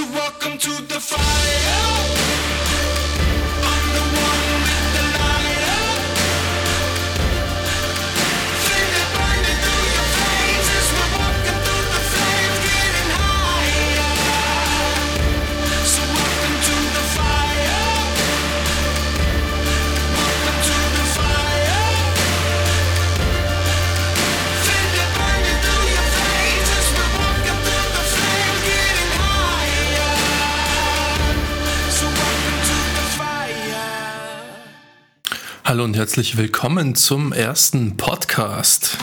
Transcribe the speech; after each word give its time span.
So 0.00 0.06
welcome 0.12 0.56
to 0.56 0.82
the 0.88 0.98
fire. 0.98 2.29
Hallo 35.80 35.86
und 35.86 35.96
herzlich 35.96 36.36
willkommen 36.36 36.94
zum 36.94 37.32
ersten 37.32 37.96
Podcast. 37.96 38.98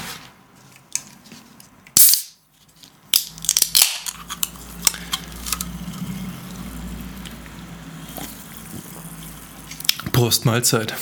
Prost 10.12 10.46
Mahlzeit. 10.46 10.94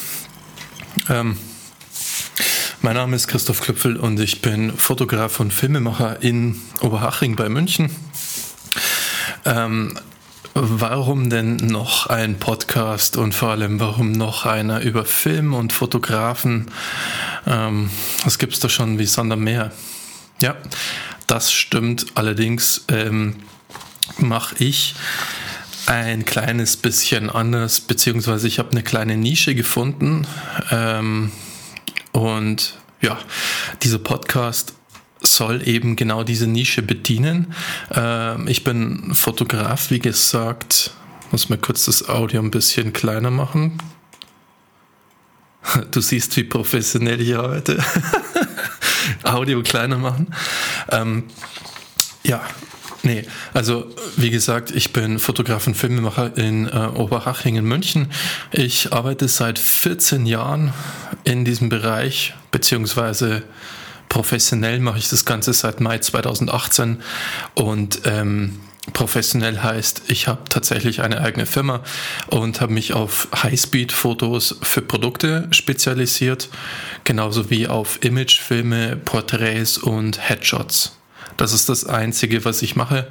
Ähm, 1.09 1.37
mein 2.81 2.95
Name 2.95 3.17
ist 3.17 3.27
Christoph 3.27 3.59
Klüpfel 3.59 3.97
und 3.97 4.17
ich 4.21 4.41
bin 4.41 4.71
Fotograf 4.77 5.41
und 5.41 5.53
Filmemacher 5.53 6.23
in 6.23 6.55
Oberhaching 6.79 7.35
bei 7.35 7.49
München. 7.49 7.93
Ähm, 9.43 9.99
warum 10.55 11.29
denn 11.29 11.57
noch 11.57 12.07
ein 12.07 12.39
Podcast 12.39 13.17
und 13.17 13.35
vor 13.35 13.49
allem 13.49 13.81
warum 13.81 14.13
noch 14.13 14.45
einer 14.45 14.79
über 14.79 15.03
Film 15.03 15.53
und 15.53 15.73
Fotografen? 15.73 16.71
Ähm, 17.45 17.89
das 18.23 18.39
gibt 18.39 18.53
es 18.53 18.61
doch 18.61 18.69
schon 18.69 18.97
wie 18.97 19.05
Sonder 19.05 19.35
mehr. 19.35 19.73
Ja, 20.41 20.55
das 21.27 21.51
stimmt. 21.51 22.05
Allerdings 22.15 22.85
ähm, 22.87 23.35
mache 24.17 24.55
ich 24.63 24.95
ein 25.87 26.23
kleines 26.23 26.77
bisschen 26.77 27.29
anders, 27.29 27.81
beziehungsweise 27.81 28.47
ich 28.47 28.57
habe 28.57 28.71
eine 28.71 28.81
kleine 28.81 29.17
Nische 29.17 29.55
gefunden. 29.55 30.25
Ähm, 30.71 31.33
und 32.13 32.79
ja, 33.01 33.19
dieser 33.83 33.99
Podcast 33.99 34.73
soll 35.21 35.67
eben 35.67 35.95
genau 35.95 36.23
diese 36.23 36.47
Nische 36.47 36.81
bedienen. 36.81 37.53
Ähm, 37.91 38.47
ich 38.47 38.63
bin 38.63 39.13
Fotograf, 39.13 39.89
wie 39.89 39.99
gesagt. 39.99 40.91
Muss 41.31 41.49
mal 41.49 41.57
kurz 41.57 41.85
das 41.85 42.07
Audio 42.07 42.41
ein 42.41 42.51
bisschen 42.51 42.93
kleiner 42.93 43.31
machen. 43.31 43.77
Du 45.91 45.99
siehst, 45.99 46.37
wie 46.37 46.43
professionell 46.43 47.19
ich 47.19 47.35
arbeite. 47.35 47.83
Audio 49.23 49.63
kleiner 49.63 49.97
machen. 49.97 50.27
Ähm, 50.91 51.23
ja, 52.23 52.41
nee, 53.03 53.23
also 53.53 53.91
wie 54.15 54.29
gesagt, 54.29 54.71
ich 54.71 54.93
bin 54.93 55.19
Fotograf 55.19 55.67
und 55.67 55.75
Filmemacher 55.75 56.37
in 56.37 56.67
äh, 56.67 56.89
Oberhaching 56.93 57.55
in 57.55 57.65
München. 57.65 58.11
Ich 58.51 58.93
arbeite 58.93 59.27
seit 59.27 59.59
14 59.59 60.25
Jahren 60.25 60.73
in 61.23 61.45
diesem 61.45 61.69
Bereich, 61.69 62.35
beziehungsweise 62.51 63.43
professionell 64.09 64.79
mache 64.79 64.99
ich 64.99 65.09
das 65.09 65.25
Ganze 65.25 65.53
seit 65.53 65.79
Mai 65.79 65.99
2018 65.99 67.01
und 67.55 68.01
ähm, 68.05 68.59
professionell 68.93 69.61
heißt, 69.61 70.03
ich 70.07 70.27
habe 70.27 70.43
tatsächlich 70.49 71.01
eine 71.01 71.21
eigene 71.21 71.45
Firma 71.45 71.81
und 72.27 72.61
habe 72.61 72.73
mich 72.73 72.93
auf 72.93 73.27
Highspeed-Fotos 73.35 74.59
für 74.61 74.81
Produkte 74.81 75.47
spezialisiert, 75.51 76.49
genauso 77.03 77.49
wie 77.49 77.67
auf 77.67 78.03
Imagefilme, 78.03 78.95
Porträts 78.95 79.77
und 79.77 80.29
Headshots. 80.29 80.97
Das 81.37 81.51
ist 81.51 81.67
das 81.67 81.85
Einzige, 81.85 82.45
was 82.45 82.61
ich 82.61 82.75
mache. 82.75 83.07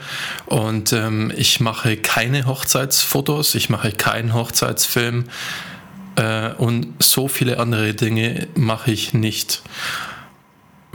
Und 0.47 0.93
ähm, 0.93 1.33
ich 1.37 1.61
mache 1.61 1.97
keine 1.97 2.47
Hochzeitsfotos, 2.47 3.55
ich 3.55 3.69
mache 3.69 3.93
keinen 3.93 4.33
Hochzeitsfilm 4.33 5.25
äh, 6.17 6.53
und 6.53 6.95
so 7.03 7.29
viele 7.29 7.59
andere 7.59 7.95
Dinge 7.95 8.47
mache 8.55 8.93
ich 8.93 9.13
nicht. 9.13 9.63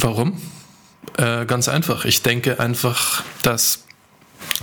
Warum? 0.02 0.42
Äh, 1.18 1.46
ganz 1.46 1.68
einfach. 1.68 2.06
Ich 2.06 2.22
denke 2.22 2.60
einfach, 2.60 3.24
dass 3.42 3.86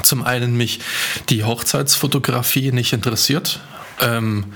zum 0.03 0.25
einen 0.25 0.57
mich 0.57 0.81
die 1.29 1.45
Hochzeitsfotografie 1.45 2.73
nicht 2.73 2.93
interessiert. 2.95 3.61
Ähm, 4.01 4.47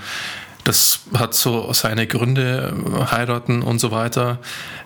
das 0.63 1.01
hat 1.17 1.33
so 1.33 1.73
seine 1.73 2.05
Gründe, 2.05 2.73
heiraten 3.09 3.63
und 3.63 3.79
so 3.79 3.91
weiter. 3.91 4.39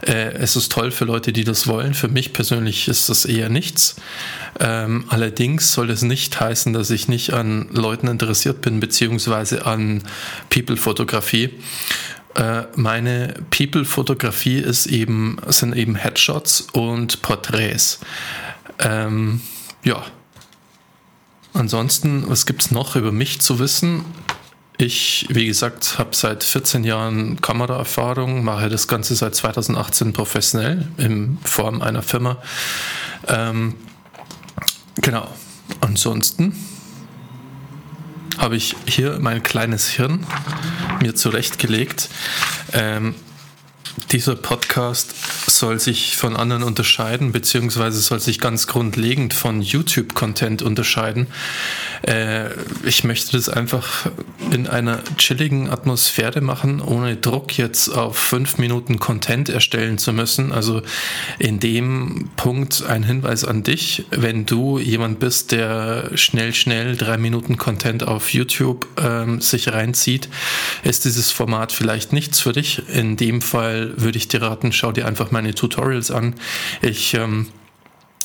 Äh, 0.06 0.34
es 0.34 0.56
ist 0.56 0.72
toll 0.72 0.92
für 0.92 1.06
Leute, 1.06 1.34
die 1.34 1.44
das 1.44 1.68
wollen. 1.68 1.94
Für 1.94 2.08
mich 2.08 2.32
persönlich 2.32 2.88
ist 2.88 3.10
das 3.10 3.26
eher 3.26 3.50
nichts. 3.50 3.96
Ähm, 4.60 5.06
allerdings 5.10 5.74
soll 5.74 5.90
es 5.90 6.02
nicht 6.02 6.40
heißen, 6.40 6.72
dass 6.72 6.90
ich 6.92 7.10
nicht 7.10 7.34
an 7.34 7.68
Leuten 7.72 8.08
interessiert 8.08 8.62
bin, 8.62 8.80
beziehungsweise 8.80 9.66
an 9.66 10.04
People-Fotografie. 10.50 11.50
Äh, 12.36 12.64
meine 12.76 13.34
People-Fotografie 13.50 14.60
ist 14.60 14.88
eben, 14.88 15.38
sind 15.48 15.76
eben 15.76 15.96
Headshots 15.96 16.68
und 16.74 17.22
Porträts. 17.22 18.00
Ähm, 18.80 19.42
ja. 19.84 20.04
Ansonsten, 21.54 22.30
was 22.30 22.46
gibt 22.46 22.64
es 22.64 22.72
noch 22.72 22.98
über 22.98 23.14
mich 23.14 23.40
zu 23.40 23.60
wissen? 23.60 24.04
Ich, 24.78 25.28
wie 25.30 25.46
gesagt, 25.46 25.98
habe 25.98 26.14
seit 26.14 26.44
14 26.44 26.84
Jahren 26.84 27.40
Kameraerfahrung, 27.40 28.44
mache 28.44 28.68
das 28.68 28.90
Ganze 28.90 29.16
seit 29.16 29.34
2018 29.34 30.12
professionell 30.12 30.90
in 30.98 31.38
Form 31.44 31.82
einer 31.82 32.02
Firma. 32.02 32.38
Ähm, 33.30 33.76
genau. 34.96 35.30
Ansonsten 35.80 36.54
habe 38.38 38.58
ich 38.58 38.76
hier 38.86 39.20
mein 39.22 39.42
kleines 39.44 39.88
Hirn 39.88 40.28
mir 41.06 41.16
zurechtgelegt. 41.16 42.10
Ähm, 42.74 43.16
dieser 44.12 44.36
Podcast 44.36 45.14
soll 45.50 45.80
sich 45.80 46.18
von 46.18 46.36
anderen 46.36 46.64
unterscheiden, 46.64 47.32
beziehungsweise 47.32 48.00
soll 48.00 48.20
sich 48.20 48.40
ganz 48.40 48.68
grundlegend 48.68 49.34
von 49.34 49.62
YouTube-Content 49.62 50.64
unterscheiden. 50.64 51.28
Äh, 52.04 52.50
ich 52.86 53.04
möchte 53.04 53.34
das 53.34 53.50
einfach 53.50 54.10
in 54.52 54.68
einer 54.68 55.02
chilligen 55.18 55.70
Atmosphäre 55.70 56.42
machen, 56.42 56.82
ohne 56.82 57.16
Druck 57.16 57.58
jetzt 57.58 57.90
auf 57.90 58.18
fünf 58.18 58.58
Minuten 58.58 59.00
Content 59.00 59.50
erstellen 59.50 59.98
zu 59.98 60.14
müssen. 60.14 60.52
Also 60.52 60.82
in 61.40 61.60
dem 61.60 62.30
Punkt 62.36 62.84
ein 62.88 63.04
Hinweis 63.04 63.44
an 63.44 63.64
dich, 63.64 64.06
wenn 64.12 64.46
du 64.46 64.80
jemand 64.80 65.20
bist, 65.20 65.52
der 65.52 66.12
schnell, 66.16 66.54
schnell 66.54 66.96
drei 66.96 67.18
Minuten 67.18 67.58
Content 67.58 68.08
auf 68.08 68.34
YouTube 68.34 68.88
ähm, 69.02 69.42
sich 69.42 69.72
reinzieht, 69.72 70.30
ist 70.84 71.06
dieses 71.06 71.32
Format 71.32 71.72
vielleicht 71.72 72.14
nichts 72.14 72.40
für 72.40 72.54
dich. 72.54 72.82
In 72.90 73.18
dem 73.18 73.42
Fall 73.42 73.94
würde 73.98 74.18
ich 74.18 74.28
dir 74.28 74.42
raten, 74.42 74.72
schau 74.72 74.92
dir 74.92 75.08
einfach 75.08 75.32
meine 75.32 75.54
Tutorials 75.56 76.12
an. 76.12 76.36
Ich 76.82 77.14
ähm, 77.14 77.48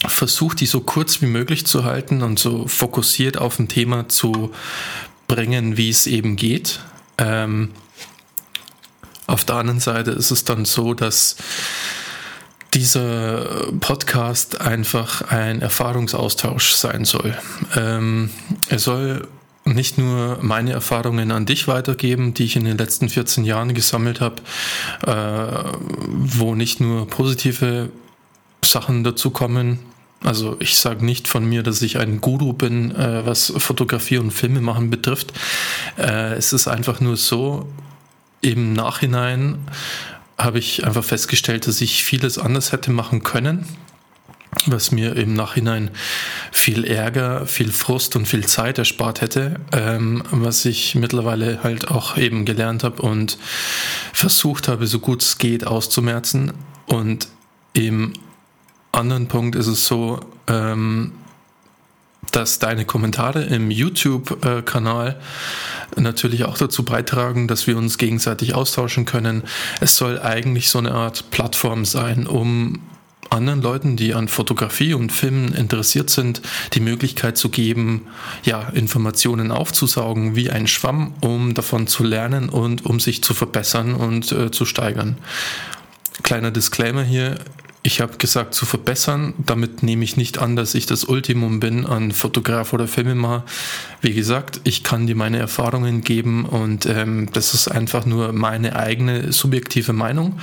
versuche 0.06 0.56
die 0.56 0.66
so 0.66 0.80
kurz 0.80 1.20
wie 1.20 1.26
möglich 1.26 1.66
zu 1.66 1.84
halten 1.84 2.22
und 2.22 2.38
so 2.38 2.66
fokussiert 2.66 3.38
auf 3.38 3.58
ein 3.58 3.68
Thema 3.68 4.08
zu 4.08 4.52
bringen, 5.28 5.76
wie 5.76 5.90
es 5.90 6.06
eben 6.06 6.36
geht. 6.36 6.80
Ähm, 7.18 7.70
auf 9.26 9.44
der 9.44 9.56
anderen 9.56 9.80
Seite 9.80 10.10
ist 10.10 10.30
es 10.30 10.44
dann 10.44 10.64
so, 10.64 10.94
dass 10.94 11.36
dieser 12.74 13.72
Podcast 13.80 14.60
einfach 14.60 15.22
ein 15.30 15.60
Erfahrungsaustausch 15.60 16.74
sein 16.74 17.04
soll. 17.04 17.36
Ähm, 17.76 18.30
er 18.68 18.78
soll 18.78 19.28
nicht 19.64 19.98
nur 19.98 20.38
meine 20.40 20.72
Erfahrungen 20.72 21.30
an 21.30 21.46
dich 21.46 21.68
weitergeben, 21.68 22.34
die 22.34 22.44
ich 22.44 22.56
in 22.56 22.64
den 22.64 22.78
letzten 22.78 23.08
14 23.08 23.44
Jahren 23.44 23.74
gesammelt 23.74 24.20
habe, 24.20 24.42
äh, 25.06 25.72
wo 26.08 26.54
nicht 26.54 26.80
nur 26.80 27.06
positive 27.06 27.90
Sachen 28.62 29.04
dazukommen. 29.04 29.78
Also 30.22 30.56
ich 30.60 30.76
sage 30.76 31.04
nicht 31.04 31.28
von 31.28 31.44
mir, 31.44 31.62
dass 31.62 31.80
ich 31.80 31.98
ein 31.98 32.20
Guru 32.20 32.52
bin, 32.52 32.94
äh, 32.94 33.24
was 33.24 33.52
Fotografie 33.56 34.18
und 34.18 34.32
Filme 34.32 34.60
machen 34.60 34.90
betrifft. 34.90 35.32
Äh, 35.96 36.34
es 36.34 36.52
ist 36.52 36.68
einfach 36.68 37.00
nur 37.00 37.16
so, 37.16 37.68
im 38.42 38.72
Nachhinein 38.72 39.58
habe 40.38 40.58
ich 40.58 40.84
einfach 40.84 41.04
festgestellt, 41.04 41.66
dass 41.66 41.80
ich 41.80 42.04
vieles 42.04 42.38
anders 42.38 42.72
hätte 42.72 42.90
machen 42.90 43.22
können 43.22 43.66
was 44.66 44.90
mir 44.90 45.16
im 45.16 45.34
Nachhinein 45.34 45.90
viel 46.50 46.84
Ärger, 46.84 47.46
viel 47.46 47.70
Frust 47.70 48.16
und 48.16 48.26
viel 48.26 48.46
Zeit 48.46 48.78
erspart 48.78 49.20
hätte, 49.20 49.60
ähm, 49.72 50.22
was 50.30 50.64
ich 50.64 50.94
mittlerweile 50.94 51.62
halt 51.62 51.88
auch 51.88 52.16
eben 52.16 52.44
gelernt 52.44 52.82
habe 52.82 53.00
und 53.02 53.38
versucht 54.12 54.68
habe, 54.68 54.86
so 54.86 54.98
gut 54.98 55.22
es 55.22 55.38
geht 55.38 55.66
auszumerzen. 55.66 56.52
Und 56.86 57.28
im 57.72 58.12
anderen 58.92 59.28
Punkt 59.28 59.56
ist 59.56 59.66
es 59.66 59.86
so, 59.86 60.20
ähm, 60.46 61.12
dass 62.32 62.58
deine 62.58 62.84
Kommentare 62.84 63.42
im 63.42 63.70
YouTube-Kanal 63.70 65.20
natürlich 65.96 66.44
auch 66.44 66.58
dazu 66.58 66.84
beitragen, 66.84 67.48
dass 67.48 67.66
wir 67.66 67.76
uns 67.76 67.98
gegenseitig 67.98 68.54
austauschen 68.54 69.04
können. 69.04 69.42
Es 69.80 69.96
soll 69.96 70.20
eigentlich 70.20 70.68
so 70.68 70.78
eine 70.78 70.92
Art 70.92 71.30
Plattform 71.30 71.84
sein, 71.84 72.26
um 72.26 72.80
anderen 73.30 73.62
Leuten, 73.62 73.96
die 73.96 74.14
an 74.14 74.28
Fotografie 74.28 74.94
und 74.94 75.12
Filmen 75.12 75.54
interessiert 75.54 76.10
sind, 76.10 76.42
die 76.74 76.80
Möglichkeit 76.80 77.38
zu 77.38 77.48
geben, 77.48 78.08
ja, 78.44 78.68
Informationen 78.70 79.52
aufzusaugen 79.52 80.34
wie 80.34 80.50
ein 80.50 80.66
Schwamm, 80.66 81.14
um 81.20 81.54
davon 81.54 81.86
zu 81.86 82.02
lernen 82.02 82.48
und 82.48 82.84
um 82.84 82.98
sich 82.98 83.22
zu 83.22 83.32
verbessern 83.32 83.94
und 83.94 84.32
äh, 84.32 84.50
zu 84.50 84.64
steigern. 84.64 85.16
Kleiner 86.22 86.50
Disclaimer 86.50 87.04
hier, 87.04 87.38
ich 87.90 88.00
habe 88.00 88.18
gesagt 88.18 88.54
zu 88.54 88.66
verbessern. 88.66 89.34
Damit 89.38 89.82
nehme 89.82 90.04
ich 90.04 90.16
nicht 90.16 90.38
an, 90.38 90.54
dass 90.54 90.76
ich 90.76 90.86
das 90.86 91.02
Ultimum 91.02 91.58
bin 91.58 91.84
an 91.84 92.12
Fotograf 92.12 92.72
oder 92.72 92.86
Filmemacher. 92.86 93.44
Wie 94.00 94.14
gesagt, 94.14 94.60
ich 94.62 94.84
kann 94.84 95.08
dir 95.08 95.16
meine 95.16 95.38
Erfahrungen 95.38 96.02
geben 96.02 96.44
und 96.44 96.86
ähm, 96.86 97.28
das 97.32 97.52
ist 97.52 97.66
einfach 97.66 98.06
nur 98.06 98.32
meine 98.32 98.76
eigene 98.76 99.32
subjektive 99.32 99.92
Meinung. 99.92 100.38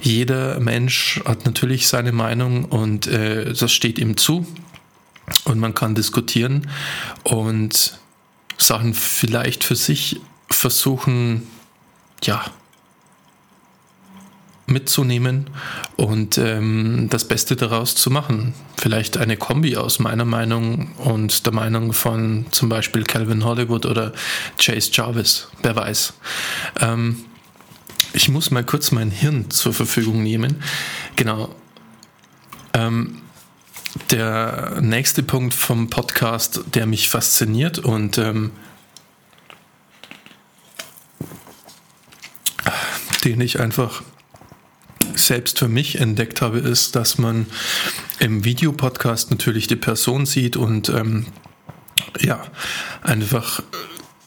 Jeder 0.00 0.60
Mensch 0.60 1.20
hat 1.26 1.44
natürlich 1.44 1.88
seine 1.88 2.12
Meinung 2.12 2.64
und 2.64 3.06
äh, 3.06 3.52
das 3.52 3.70
steht 3.70 3.98
ihm 3.98 4.16
zu 4.16 4.46
und 5.44 5.58
man 5.58 5.74
kann 5.74 5.94
diskutieren 5.94 6.70
und 7.22 7.98
Sachen 8.56 8.94
vielleicht 8.94 9.62
für 9.62 9.76
sich 9.76 10.22
versuchen, 10.48 11.46
ja, 12.22 12.42
mitzunehmen 14.68 15.48
und 15.96 16.38
ähm, 16.38 17.08
das 17.10 17.26
Beste 17.26 17.56
daraus 17.56 17.94
zu 17.94 18.10
machen. 18.10 18.54
Vielleicht 18.76 19.16
eine 19.16 19.36
Kombi 19.36 19.76
aus 19.76 19.98
meiner 19.98 20.24
Meinung 20.24 20.92
und 20.98 21.46
der 21.46 21.52
Meinung 21.52 21.92
von 21.92 22.46
zum 22.50 22.68
Beispiel 22.68 23.04
Calvin 23.04 23.44
Hollywood 23.44 23.86
oder 23.86 24.12
Chase 24.58 24.90
Jarvis, 24.92 25.48
wer 25.62 25.76
weiß. 25.76 26.14
Ähm, 26.80 27.24
ich 28.12 28.28
muss 28.28 28.50
mal 28.50 28.64
kurz 28.64 28.90
mein 28.90 29.10
Hirn 29.10 29.50
zur 29.50 29.72
Verfügung 29.72 30.22
nehmen. 30.22 30.62
Genau. 31.16 31.54
Ähm, 32.74 33.22
der 34.10 34.78
nächste 34.80 35.22
Punkt 35.22 35.54
vom 35.54 35.90
Podcast, 35.90 36.60
der 36.74 36.86
mich 36.86 37.08
fasziniert 37.08 37.78
und 37.78 38.18
ähm, 38.18 38.52
den 43.24 43.40
ich 43.40 43.60
einfach 43.60 44.02
selbst 45.18 45.58
für 45.58 45.68
mich 45.68 46.00
entdeckt 46.00 46.42
habe, 46.42 46.58
ist, 46.58 46.96
dass 46.96 47.18
man 47.18 47.46
im 48.18 48.44
Videopodcast 48.44 49.30
natürlich 49.30 49.66
die 49.66 49.76
Person 49.76 50.26
sieht 50.26 50.56
und 50.56 50.88
ähm, 50.88 51.26
ja, 52.20 52.42
einfach 53.02 53.62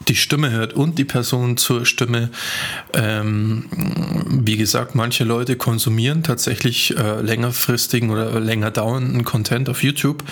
die 0.07 0.15
Stimme 0.15 0.51
hört 0.51 0.73
und 0.73 0.97
die 0.97 1.05
Person 1.05 1.57
zur 1.57 1.85
Stimme. 1.85 2.31
Ähm, 2.93 3.65
wie 4.43 4.57
gesagt, 4.57 4.95
manche 4.95 5.23
Leute 5.23 5.55
konsumieren 5.55 6.23
tatsächlich 6.23 6.97
äh, 6.97 7.21
längerfristigen 7.21 8.09
oder 8.09 8.39
länger 8.39 8.71
dauernden 8.71 9.23
Content 9.23 9.69
auf 9.69 9.83
YouTube. 9.83 10.23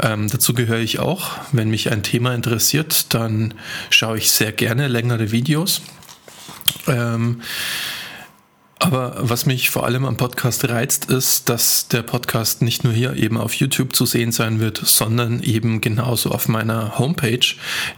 Ähm, 0.00 0.28
dazu 0.28 0.54
gehöre 0.54 0.80
ich 0.80 0.98
auch. 0.98 1.32
Wenn 1.52 1.68
mich 1.68 1.90
ein 1.90 2.02
Thema 2.02 2.34
interessiert, 2.34 3.12
dann 3.14 3.54
schaue 3.90 4.18
ich 4.18 4.30
sehr 4.30 4.52
gerne 4.52 4.88
längere 4.88 5.30
Videos. 5.32 5.82
Ähm, 6.86 7.42
aber 8.80 9.16
was 9.18 9.46
mich 9.46 9.70
vor 9.70 9.84
allem 9.84 10.04
am 10.04 10.16
Podcast 10.16 10.68
reizt, 10.68 11.06
ist, 11.06 11.48
dass 11.48 11.88
der 11.88 12.02
Podcast 12.02 12.62
nicht 12.62 12.84
nur 12.84 12.92
hier 12.92 13.14
eben 13.14 13.36
auf 13.36 13.54
YouTube 13.54 13.94
zu 13.94 14.06
sehen 14.06 14.32
sein 14.32 14.60
wird, 14.60 14.78
sondern 14.78 15.42
eben 15.42 15.80
genauso 15.80 16.30
auf 16.30 16.48
meiner 16.48 16.98
Homepage, 16.98 17.54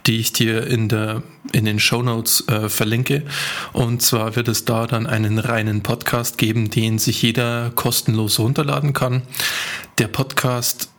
die 0.06 0.18
ich 0.18 0.32
dir 0.32 0.66
in, 0.66 0.88
der, 0.88 1.22
in 1.52 1.64
den 1.64 1.80
Show 1.80 2.02
Notes 2.02 2.46
äh, 2.48 2.68
verlinke. 2.68 3.24
Und 3.72 4.02
zwar 4.02 4.36
wird 4.36 4.48
es 4.48 4.64
da 4.64 4.86
dann 4.86 5.06
einen 5.06 5.38
reinen 5.38 5.82
Podcast 5.82 6.38
geben, 6.38 6.70
den 6.70 6.98
sich 6.98 7.22
jeder 7.22 7.70
kostenlos 7.74 8.38
runterladen 8.38 8.92
kann. 8.92 9.22
Der 9.98 10.08
Podcast 10.08 10.89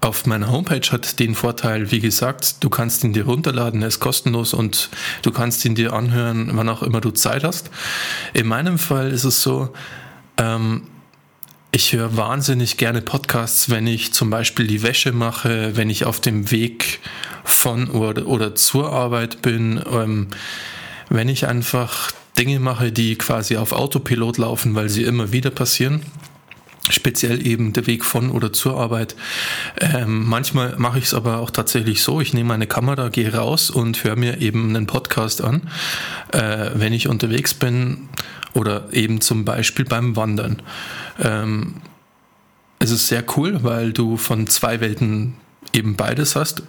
auf 0.00 0.24
meiner 0.24 0.50
Homepage 0.50 0.88
hat 0.90 1.18
den 1.18 1.34
Vorteil, 1.34 1.90
wie 1.90 2.00
gesagt, 2.00 2.56
du 2.60 2.70
kannst 2.70 3.04
ihn 3.04 3.12
dir 3.12 3.26
runterladen, 3.26 3.82
er 3.82 3.88
ist 3.88 4.00
kostenlos 4.00 4.54
und 4.54 4.88
du 5.22 5.30
kannst 5.30 5.64
ihn 5.64 5.74
dir 5.74 5.92
anhören, 5.92 6.50
wann 6.54 6.68
auch 6.68 6.82
immer 6.82 7.00
du 7.00 7.10
Zeit 7.10 7.44
hast. 7.44 7.70
In 8.32 8.46
meinem 8.46 8.78
Fall 8.78 9.10
ist 9.10 9.24
es 9.24 9.42
so, 9.42 9.74
ähm, 10.38 10.84
ich 11.70 11.92
höre 11.92 12.16
wahnsinnig 12.16 12.78
gerne 12.78 13.02
Podcasts, 13.02 13.68
wenn 13.68 13.86
ich 13.86 14.12
zum 14.12 14.30
Beispiel 14.30 14.66
die 14.66 14.82
Wäsche 14.82 15.12
mache, 15.12 15.76
wenn 15.76 15.90
ich 15.90 16.04
auf 16.04 16.20
dem 16.20 16.50
Weg 16.50 17.00
von 17.44 17.88
oder, 17.90 18.26
oder 18.26 18.54
zur 18.54 18.92
Arbeit 18.92 19.42
bin, 19.42 19.82
ähm, 19.92 20.28
wenn 21.10 21.28
ich 21.28 21.46
einfach 21.46 22.10
Dinge 22.38 22.58
mache, 22.58 22.90
die 22.90 23.16
quasi 23.16 23.58
auf 23.58 23.72
Autopilot 23.72 24.38
laufen, 24.38 24.74
weil 24.74 24.88
sie 24.88 25.04
immer 25.04 25.30
wieder 25.30 25.50
passieren 25.50 26.02
speziell 26.88 27.46
eben 27.46 27.72
der 27.72 27.86
Weg 27.86 28.04
von 28.04 28.30
oder 28.30 28.52
zur 28.52 28.78
Arbeit. 28.78 29.14
Ähm, 29.80 30.26
manchmal 30.28 30.76
mache 30.78 30.98
ich 30.98 31.04
es 31.04 31.14
aber 31.14 31.38
auch 31.38 31.50
tatsächlich 31.50 32.02
so, 32.02 32.20
ich 32.20 32.32
nehme 32.32 32.48
meine 32.48 32.66
Kamera, 32.66 33.08
gehe 33.08 33.34
raus 33.34 33.70
und 33.70 34.02
höre 34.02 34.16
mir 34.16 34.40
eben 34.40 34.70
einen 34.70 34.86
Podcast 34.86 35.42
an, 35.42 35.68
äh, 36.32 36.70
wenn 36.74 36.92
ich 36.92 37.08
unterwegs 37.08 37.54
bin 37.54 38.08
oder 38.54 38.92
eben 38.92 39.20
zum 39.20 39.44
Beispiel 39.44 39.84
beim 39.84 40.16
Wandern. 40.16 40.62
Ähm, 41.20 41.76
es 42.78 42.90
ist 42.90 43.08
sehr 43.08 43.24
cool, 43.36 43.62
weil 43.62 43.92
du 43.92 44.16
von 44.16 44.46
zwei 44.46 44.80
Welten 44.80 45.34
eben 45.72 45.96
beides 45.96 46.34
hast 46.34 46.62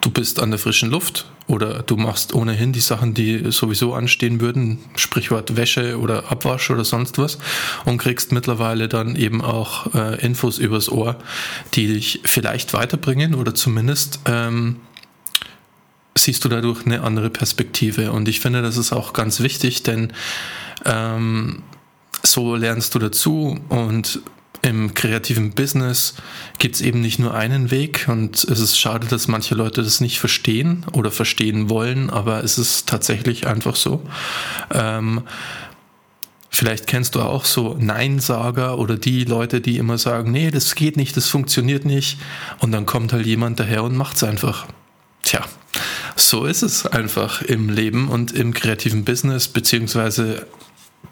du 0.00 0.10
bist 0.10 0.40
an 0.40 0.50
der 0.50 0.58
frischen 0.58 0.90
Luft 0.90 1.26
oder 1.46 1.82
du 1.82 1.96
machst 1.96 2.34
ohnehin 2.34 2.72
die 2.72 2.80
Sachen, 2.80 3.14
die 3.14 3.50
sowieso 3.50 3.94
anstehen 3.94 4.40
würden, 4.40 4.78
Sprichwort 4.96 5.56
Wäsche 5.56 5.98
oder 5.98 6.30
Abwasch 6.30 6.70
oder 6.70 6.84
sonst 6.84 7.18
was 7.18 7.38
und 7.84 7.98
kriegst 7.98 8.32
mittlerweile 8.32 8.88
dann 8.88 9.16
eben 9.16 9.40
auch 9.40 9.94
äh, 9.94 10.20
Infos 10.24 10.58
übers 10.58 10.90
Ohr, 10.90 11.16
die 11.74 11.86
dich 11.86 12.20
vielleicht 12.24 12.74
weiterbringen 12.74 13.34
oder 13.34 13.54
zumindest 13.54 14.20
ähm, 14.26 14.76
siehst 16.14 16.44
du 16.44 16.48
dadurch 16.48 16.84
eine 16.84 17.02
andere 17.02 17.30
Perspektive. 17.30 18.12
Und 18.12 18.28
ich 18.28 18.40
finde, 18.40 18.60
das 18.60 18.76
ist 18.76 18.92
auch 18.92 19.12
ganz 19.12 19.40
wichtig, 19.40 19.82
denn 19.84 20.12
ähm, 20.84 21.62
so 22.22 22.56
lernst 22.56 22.94
du 22.94 22.98
dazu 22.98 23.58
und 23.68 24.20
im 24.62 24.94
kreativen 24.94 25.52
Business 25.52 26.14
gibt 26.58 26.76
es 26.76 26.80
eben 26.80 27.00
nicht 27.00 27.18
nur 27.18 27.34
einen 27.34 27.70
Weg 27.70 28.06
und 28.08 28.42
es 28.44 28.60
ist 28.60 28.78
schade, 28.78 29.06
dass 29.06 29.28
manche 29.28 29.54
Leute 29.54 29.82
das 29.82 30.00
nicht 30.00 30.18
verstehen 30.18 30.84
oder 30.92 31.10
verstehen 31.10 31.70
wollen, 31.70 32.10
aber 32.10 32.42
es 32.42 32.58
ist 32.58 32.88
tatsächlich 32.88 33.46
einfach 33.46 33.76
so. 33.76 34.02
Ähm, 34.72 35.22
vielleicht 36.50 36.86
kennst 36.86 37.14
du 37.14 37.20
auch 37.20 37.44
so 37.44 37.76
Neinsager 37.78 38.78
oder 38.78 38.96
die 38.96 39.24
Leute, 39.24 39.60
die 39.60 39.78
immer 39.78 39.98
sagen, 39.98 40.32
nee, 40.32 40.50
das 40.50 40.74
geht 40.74 40.96
nicht, 40.96 41.16
das 41.16 41.28
funktioniert 41.28 41.84
nicht 41.84 42.18
und 42.58 42.72
dann 42.72 42.86
kommt 42.86 43.12
halt 43.12 43.26
jemand 43.26 43.60
daher 43.60 43.84
und 43.84 43.96
macht 43.96 44.16
es 44.16 44.24
einfach. 44.24 44.66
Tja, 45.22 45.44
so 46.16 46.46
ist 46.46 46.62
es 46.62 46.86
einfach 46.86 47.42
im 47.42 47.68
Leben 47.68 48.08
und 48.08 48.32
im 48.32 48.52
kreativen 48.52 49.04
Business, 49.04 49.48
beziehungsweise 49.48 50.46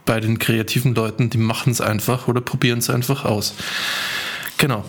bei 0.07 0.21
den 0.21 0.39
kreativen 0.39 0.95
Leuten, 0.95 1.29
die 1.29 1.39
machen 1.39 1.73
es 1.73 1.81
einfach 1.81 2.29
oder 2.29 2.41
probieren 2.41 2.79
es 2.79 2.89
einfach 2.89 3.25
aus. 3.25 3.55
Genau. 4.57 4.85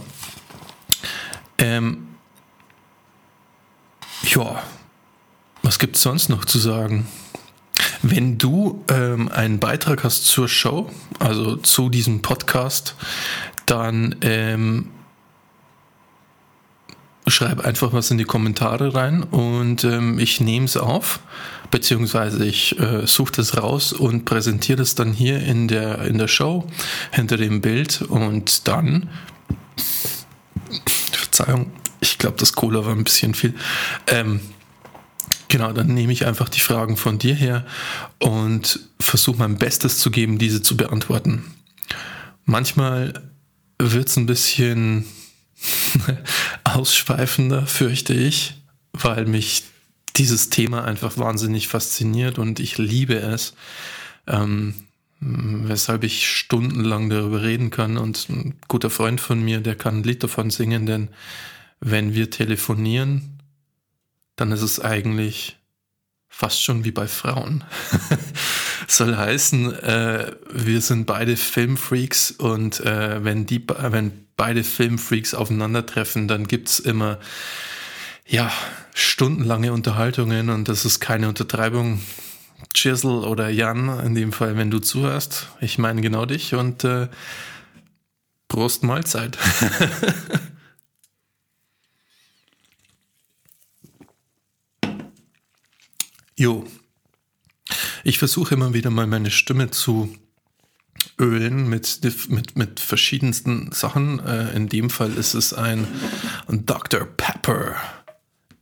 Ähm, 1.58 2.08
ja, 4.24 4.64
was 5.64 5.80
gibt 5.80 5.98
es 5.98 6.04
sonst 6.04 6.30
noch 6.30 6.46
zu 6.46 6.60
sagen? 6.60 7.08
Wenn 8.02 8.38
du 8.38 8.84
ähm, 8.90 9.30
einen 9.30 9.60
Beitrag 9.60 10.04
hast 10.04 10.26
zur 10.26 10.48
Show, 10.48 10.90
also 11.20 11.58
zu 11.58 11.90
diesem 11.90 12.22
Podcast, 12.22 12.96
dann 13.66 14.16
ähm, 14.22 14.90
schreib 17.28 17.66
einfach 17.66 17.94
was 17.94 18.10
in 18.12 18.18
die 18.18 18.24
Kommentare 18.24 18.94
rein 18.94 19.24
und 19.24 19.84
ähm, 19.84 20.18
ich 20.20 20.40
nehme 20.40 20.66
es 20.66 20.78
auf, 20.78 21.20
beziehungsweise 21.72 22.46
ich 22.46 22.80
äh, 22.80 23.06
suche 23.06 23.34
das 23.34 23.58
raus 23.58 23.94
und 23.94 24.26
präsentiere 24.26 24.78
das 24.78 24.96
dann 24.96 25.14
hier 25.14 25.40
in 25.42 25.68
der, 25.68 26.02
in 26.04 26.18
der 26.18 26.28
Show 26.28 26.68
hinter 27.12 27.38
dem 27.38 27.62
Bild 27.62 28.02
und 28.02 28.68
dann, 28.68 29.10
Verzeihung, 31.12 31.72
ich 32.00 32.18
glaube, 32.18 32.38
das 32.40 32.54
Cola 32.54 32.86
war 32.86 32.94
ein 32.94 33.04
bisschen 33.04 33.34
viel. 33.34 33.54
Ähm, 34.08 34.40
genau, 35.50 35.74
dann 35.74 35.88
nehme 35.88 36.14
ich 36.14 36.26
einfach 36.26 36.50
die 36.50 36.62
Fragen 36.62 36.96
von 36.96 37.18
dir 37.18 37.36
her 37.36 37.66
und 38.20 38.80
versuche 39.00 39.40
mein 39.40 39.58
Bestes 39.58 39.98
zu 39.98 40.12
geben, 40.12 40.38
diese 40.38 40.62
zu 40.62 40.78
beantworten. 40.78 41.44
Manchmal 42.46 43.14
wird 43.80 44.08
es 44.08 44.18
ein 44.18 44.26
bisschen 44.26 45.06
ausschweifender, 46.64 47.66
fürchte 47.66 48.14
ich, 48.14 48.56
weil 48.94 49.26
mich 49.26 49.64
dieses 50.16 50.50
Thema 50.50 50.84
einfach 50.84 51.18
wahnsinnig 51.18 51.68
fasziniert 51.68 52.40
und 52.40 52.60
ich 52.60 52.78
liebe 52.78 53.16
es. 53.16 53.54
Ähm, 54.26 54.74
weshalb 55.20 56.04
ich 56.04 56.30
stundenlang 56.30 57.10
darüber 57.10 57.42
reden 57.42 57.72
kann 57.72 57.98
und 57.98 58.30
ein 58.30 58.56
guter 58.68 58.90
Freund 58.90 59.20
von 59.20 59.44
mir, 59.44 59.62
der 59.62 59.76
kann 59.76 59.98
ein 59.98 60.04
Lied 60.04 60.24
davon 60.24 60.52
singen, 60.52 60.86
denn 60.86 61.10
wenn 61.80 62.14
wir 62.14 62.30
telefonieren, 62.30 63.40
dann 64.36 64.52
ist 64.52 64.62
es 64.62 64.80
eigentlich 64.80 65.58
fast 66.30 66.64
schon 66.64 66.84
wie 66.84 66.92
bei 66.92 67.08
Frauen. 67.08 67.64
Soll 68.90 69.18
heißen, 69.18 69.74
äh, 69.84 70.32
wir 70.50 70.80
sind 70.82 71.06
beide 71.06 71.36
Filmfreaks 71.36 72.32
und 72.32 72.80
äh, 72.80 73.24
wenn, 73.24 73.46
die, 73.46 73.62
wenn 73.68 74.26
beide 74.38 74.64
Filmfreaks 74.64 75.34
aufeinandertreffen, 75.34 76.30
dann 76.30 76.48
gibt's 76.48 76.80
immer 76.80 77.20
ja, 78.26 78.50
stundenlange 78.94 79.74
Unterhaltungen 79.74 80.50
und 80.50 80.70
das 80.70 80.86
ist 80.86 81.02
keine 81.02 81.28
Untertreibung. 81.28 82.02
Chisel 82.74 83.24
oder 83.26 83.50
Jan, 83.50 84.00
in 84.06 84.16
dem 84.16 84.32
Fall, 84.32 84.58
wenn 84.58 84.72
du 84.72 84.80
zuhörst. 84.80 85.50
Ich 85.62 85.78
meine 85.78 86.02
genau 86.02 86.26
dich 86.26 86.56
und 86.56 86.84
äh, 86.84 87.08
Prost 88.48 88.84
Mahlzeit. 88.84 89.38
jo. 96.36 96.66
Ich 98.08 98.20
versuche 98.20 98.56
immer 98.56 98.74
wieder 98.74 98.90
mal 98.90 99.06
meine 99.06 99.32
Stimme 99.32 99.70
zu 99.70 100.16
ölen 101.20 101.68
mit, 101.68 102.00
mit, 102.30 102.58
mit 102.58 102.80
verschiedensten 102.80 103.74
Sachen. 103.74 104.26
Äh, 104.26 104.56
in 104.56 104.70
dem 104.70 104.90
Fall 104.90 105.12
ist 105.12 105.34
es 105.34 105.52
ein 105.52 105.86
Dr. 106.48 107.04
Pepper 107.04 107.76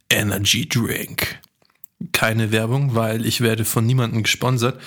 Energy 0.10 0.68
Drink. 0.68 1.40
Keine 2.12 2.52
Werbung, 2.52 2.96
weil 2.96 3.24
ich 3.24 3.42
werde 3.42 3.66
von 3.66 3.86
niemandem 3.86 4.24
gesponsert, 4.24 4.82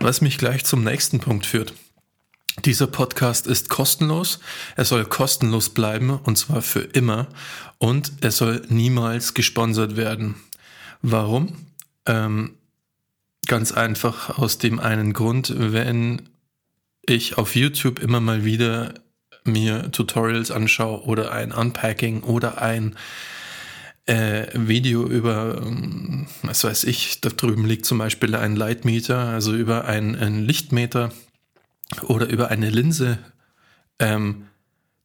was 0.00 0.22
mich 0.22 0.38
gleich 0.38 0.64
zum 0.64 0.82
nächsten 0.82 1.20
Punkt 1.20 1.46
führt. 1.46 1.72
Dieser 2.64 2.88
Podcast 2.88 3.46
ist 3.46 3.68
kostenlos. 3.68 4.40
Er 4.74 4.86
soll 4.86 5.04
kostenlos 5.04 5.68
bleiben 5.68 6.10
und 6.10 6.36
zwar 6.36 6.62
für 6.62 6.80
immer. 6.80 7.28
Und 7.78 8.10
er 8.22 8.32
soll 8.32 8.66
niemals 8.70 9.34
gesponsert 9.34 9.96
werden. 9.96 10.34
Warum? 11.00 11.66
Ähm, 12.06 12.56
ganz 13.50 13.72
einfach 13.72 14.38
aus 14.38 14.58
dem 14.58 14.78
einen 14.78 15.12
Grund, 15.12 15.52
wenn 15.56 16.28
ich 17.04 17.36
auf 17.36 17.56
YouTube 17.56 17.98
immer 17.98 18.20
mal 18.20 18.44
wieder 18.44 18.94
mir 19.42 19.90
Tutorials 19.90 20.52
anschaue 20.52 21.02
oder 21.02 21.32
ein 21.32 21.50
Unpacking 21.50 22.22
oder 22.22 22.62
ein 22.62 22.94
äh, 24.06 24.46
Video 24.54 25.04
über, 25.04 25.60
ähm, 25.66 26.28
was 26.42 26.62
weiß 26.62 26.84
ich, 26.84 27.22
da 27.22 27.28
drüben 27.30 27.66
liegt 27.66 27.86
zum 27.86 27.98
Beispiel 27.98 28.36
ein 28.36 28.54
Lightmeter, 28.54 29.18
also 29.18 29.52
über 29.52 29.84
einen 29.84 30.44
Lichtmeter 30.44 31.10
oder 32.02 32.28
über 32.28 32.52
eine 32.52 32.70
Linse, 32.70 33.18
ähm, 33.98 34.46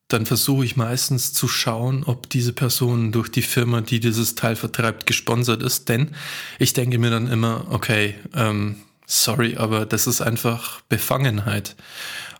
dann 0.08 0.26
versuche 0.26 0.66
ich 0.66 0.76
meistens 0.76 1.34
zu 1.34 1.48
schauen, 1.48 2.04
ob 2.04 2.30
diese 2.30 2.54
Person 2.54 3.12
durch 3.12 3.30
die 3.30 3.42
Firma, 3.42 3.82
die 3.82 4.00
dieses 4.00 4.36
Teil 4.36 4.56
vertreibt, 4.56 5.08
gesponsert 5.08 5.64
ist. 5.64 5.90
Denn 5.90 6.12
ich 6.60 6.74
denke 6.74 7.00
mir 7.00 7.10
dann 7.10 7.28
immer, 7.28 7.66
okay, 7.72 8.16
ähm, 8.36 8.78
sorry, 9.08 9.58
aber 9.58 9.86
das 9.86 10.06
ist 10.06 10.22
einfach 10.22 10.82
Befangenheit. 10.82 11.76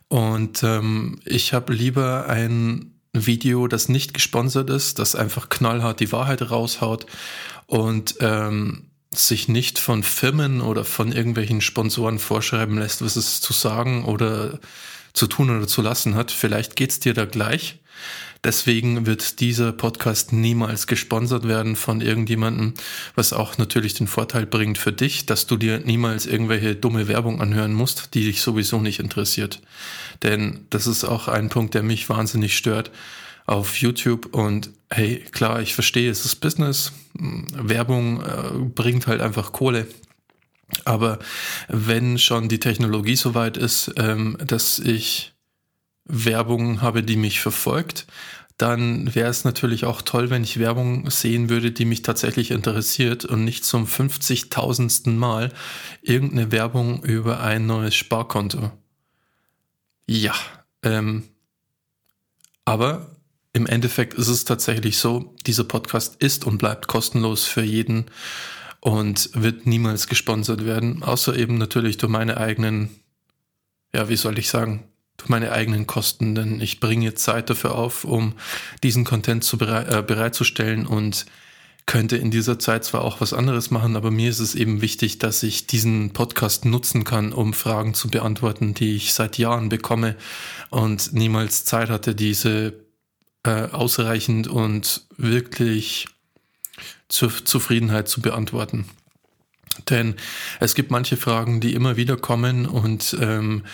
Und 0.08 0.62
ähm, 0.62 1.18
ich 1.24 1.52
habe 1.52 1.72
lieber 1.72 2.28
ein 2.28 2.92
Video, 3.12 3.66
das 3.66 3.88
nicht 3.88 4.14
gesponsert 4.14 4.70
ist, 4.70 4.98
das 5.00 5.16
einfach 5.16 5.48
knallhart 5.48 5.98
die 6.00 6.12
Wahrheit 6.12 6.50
raushaut 6.50 7.06
und 7.66 8.16
ähm, 8.20 8.84
sich 9.10 9.48
nicht 9.48 9.78
von 9.78 10.02
Firmen 10.02 10.60
oder 10.60 10.84
von 10.84 11.10
irgendwelchen 11.10 11.60
Sponsoren 11.60 12.18
vorschreiben 12.18 12.78
lässt, 12.78 13.02
was 13.02 13.16
es 13.16 13.40
zu 13.40 13.52
sagen 13.52 14.04
oder 14.04 14.60
zu 15.16 15.26
tun 15.26 15.50
oder 15.50 15.66
zu 15.66 15.82
lassen 15.82 16.14
hat. 16.14 16.30
Vielleicht 16.30 16.76
geht's 16.76 17.00
dir 17.00 17.14
da 17.14 17.24
gleich. 17.24 17.80
Deswegen 18.44 19.06
wird 19.06 19.40
dieser 19.40 19.72
Podcast 19.72 20.32
niemals 20.32 20.86
gesponsert 20.86 21.48
werden 21.48 21.74
von 21.74 22.00
irgendjemandem, 22.00 22.74
was 23.14 23.32
auch 23.32 23.58
natürlich 23.58 23.94
den 23.94 24.06
Vorteil 24.06 24.46
bringt 24.46 24.78
für 24.78 24.92
dich, 24.92 25.26
dass 25.26 25.46
du 25.46 25.56
dir 25.56 25.80
niemals 25.80 26.26
irgendwelche 26.26 26.76
dumme 26.76 27.08
Werbung 27.08 27.40
anhören 27.40 27.72
musst, 27.72 28.14
die 28.14 28.24
dich 28.24 28.42
sowieso 28.42 28.78
nicht 28.80 29.00
interessiert. 29.00 29.62
Denn 30.22 30.66
das 30.70 30.86
ist 30.86 31.02
auch 31.04 31.28
ein 31.28 31.48
Punkt, 31.48 31.74
der 31.74 31.82
mich 31.82 32.08
wahnsinnig 32.08 32.56
stört 32.56 32.90
auf 33.46 33.76
YouTube 33.78 34.34
und 34.34 34.70
hey, 34.90 35.24
klar, 35.32 35.60
ich 35.62 35.74
verstehe, 35.74 36.10
es 36.10 36.24
ist 36.24 36.36
Business. 36.36 36.92
Werbung 37.14 38.20
äh, 38.20 38.58
bringt 38.74 39.06
halt 39.06 39.22
einfach 39.22 39.52
Kohle. 39.52 39.86
Aber 40.84 41.18
wenn 41.68 42.18
schon 42.18 42.48
die 42.48 42.58
Technologie 42.58 43.16
so 43.16 43.34
weit 43.34 43.56
ist, 43.56 43.92
ähm, 43.96 44.36
dass 44.44 44.78
ich 44.78 45.34
Werbung 46.04 46.82
habe, 46.82 47.02
die 47.02 47.16
mich 47.16 47.40
verfolgt, 47.40 48.06
dann 48.58 49.14
wäre 49.14 49.28
es 49.28 49.44
natürlich 49.44 49.84
auch 49.84 50.00
toll, 50.00 50.30
wenn 50.30 50.42
ich 50.42 50.58
Werbung 50.58 51.10
sehen 51.10 51.50
würde, 51.50 51.72
die 51.72 51.84
mich 51.84 52.02
tatsächlich 52.02 52.50
interessiert 52.50 53.24
und 53.24 53.44
nicht 53.44 53.64
zum 53.64 53.86
50.000. 53.86 55.10
Mal 55.10 55.52
irgendeine 56.00 56.52
Werbung 56.52 57.02
über 57.04 57.40
ein 57.40 57.66
neues 57.66 57.94
Sparkonto. 57.94 58.72
Ja, 60.06 60.34
ähm, 60.82 61.24
aber 62.64 63.16
im 63.52 63.66
Endeffekt 63.66 64.14
ist 64.14 64.28
es 64.28 64.44
tatsächlich 64.44 64.98
so, 64.98 65.34
dieser 65.46 65.64
Podcast 65.64 66.16
ist 66.16 66.44
und 66.46 66.58
bleibt 66.58 66.86
kostenlos 66.86 67.44
für 67.44 67.62
jeden 67.62 68.06
und 68.80 69.30
wird 69.34 69.66
niemals 69.66 70.06
gesponsert 70.06 70.64
werden, 70.64 71.02
außer 71.02 71.36
eben 71.36 71.58
natürlich 71.58 71.98
durch 71.98 72.10
meine 72.10 72.36
eigenen, 72.36 72.90
ja, 73.94 74.08
wie 74.08 74.16
soll 74.16 74.38
ich 74.38 74.48
sagen, 74.48 74.84
durch 75.16 75.28
meine 75.28 75.52
eigenen 75.52 75.86
Kosten, 75.86 76.34
denn 76.34 76.60
ich 76.60 76.80
bringe 76.80 77.14
Zeit 77.14 77.50
dafür 77.50 77.74
auf, 77.74 78.04
um 78.04 78.34
diesen 78.82 79.04
Content 79.04 79.44
zu 79.44 79.58
bereit, 79.58 79.92
äh, 79.92 80.02
bereitzustellen 80.02 80.86
und 80.86 81.26
könnte 81.86 82.16
in 82.16 82.32
dieser 82.32 82.58
Zeit 82.58 82.84
zwar 82.84 83.02
auch 83.02 83.20
was 83.20 83.32
anderes 83.32 83.70
machen, 83.70 83.96
aber 83.96 84.10
mir 84.10 84.28
ist 84.28 84.40
es 84.40 84.56
eben 84.56 84.82
wichtig, 84.82 85.18
dass 85.18 85.42
ich 85.44 85.68
diesen 85.68 86.12
Podcast 86.12 86.64
nutzen 86.64 87.04
kann, 87.04 87.32
um 87.32 87.54
Fragen 87.54 87.94
zu 87.94 88.08
beantworten, 88.08 88.74
die 88.74 88.96
ich 88.96 89.14
seit 89.14 89.38
Jahren 89.38 89.68
bekomme 89.68 90.16
und 90.70 91.12
niemals 91.12 91.64
Zeit 91.64 91.88
hatte, 91.88 92.16
diese 92.16 92.74
äh, 93.44 93.68
ausreichend 93.70 94.48
und 94.48 95.06
wirklich 95.16 96.08
zur 97.08 97.30
Zufriedenheit 97.44 98.08
zu 98.08 98.20
beantworten. 98.20 98.86
Denn 99.90 100.14
es 100.60 100.74
gibt 100.74 100.90
manche 100.90 101.16
Fragen, 101.16 101.60
die 101.60 101.74
immer 101.74 101.96
wieder 101.96 102.16
kommen 102.16 102.66
und 102.66 103.16
ähm, 103.20 103.64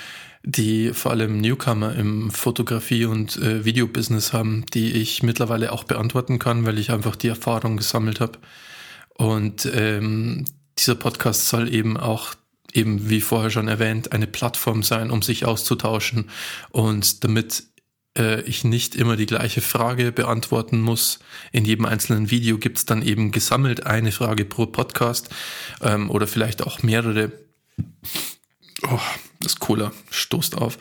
die 0.44 0.92
vor 0.92 1.12
allem 1.12 1.40
Newcomer 1.40 1.94
im 1.94 2.30
Fotografie- 2.30 3.04
und 3.04 3.36
äh, 3.36 3.64
Videobusiness 3.64 4.32
haben, 4.32 4.66
die 4.74 4.92
ich 4.92 5.22
mittlerweile 5.22 5.70
auch 5.72 5.84
beantworten 5.84 6.38
kann, 6.38 6.66
weil 6.66 6.78
ich 6.78 6.90
einfach 6.90 7.14
die 7.14 7.28
Erfahrung 7.28 7.76
gesammelt 7.76 8.20
habe. 8.20 8.38
Und 9.14 9.70
ähm, 9.72 10.44
dieser 10.78 10.96
Podcast 10.96 11.48
soll 11.48 11.72
eben 11.72 11.96
auch 11.96 12.34
eben 12.72 13.10
wie 13.10 13.20
vorher 13.20 13.50
schon 13.50 13.68
erwähnt 13.68 14.12
eine 14.12 14.26
Plattform 14.26 14.82
sein, 14.82 15.10
um 15.10 15.22
sich 15.22 15.44
auszutauschen 15.44 16.30
und 16.70 17.22
damit 17.22 17.64
äh, 18.16 18.40
ich 18.42 18.64
nicht 18.64 18.94
immer 18.94 19.16
die 19.16 19.26
gleiche 19.26 19.60
Frage 19.60 20.12
beantworten 20.12 20.80
muss. 20.80 21.18
In 21.52 21.64
jedem 21.64 21.86
einzelnen 21.86 22.30
Video 22.30 22.58
gibt 22.58 22.78
es 22.78 22.86
dann 22.86 23.02
eben 23.02 23.30
gesammelt 23.32 23.86
eine 23.86 24.12
Frage 24.12 24.44
pro 24.44 24.66
Podcast 24.66 25.30
ähm, 25.80 26.10
oder 26.10 26.26
vielleicht 26.26 26.62
auch 26.62 26.82
mehrere. 26.82 27.32
Oh, 28.90 28.98
das 29.40 29.58
cooler, 29.58 29.92
stoßt 30.10 30.56
auf. 30.56 30.78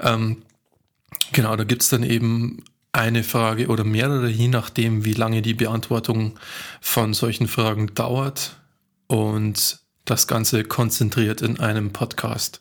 Ähm, 0.00 0.42
genau, 1.32 1.56
da 1.56 1.64
gibt 1.64 1.82
es 1.82 1.88
dann 1.88 2.02
eben 2.02 2.64
eine 2.92 3.24
Frage 3.24 3.68
oder 3.68 3.84
mehrere, 3.84 4.28
je 4.28 4.48
nachdem, 4.48 5.04
wie 5.04 5.14
lange 5.14 5.42
die 5.42 5.54
Beantwortung 5.54 6.38
von 6.80 7.12
solchen 7.12 7.48
Fragen 7.48 7.94
dauert 7.94 8.60
und 9.08 9.80
das 10.04 10.26
Ganze 10.26 10.64
konzentriert 10.64 11.40
in 11.42 11.58
einem 11.58 11.92
Podcast. 11.92 12.60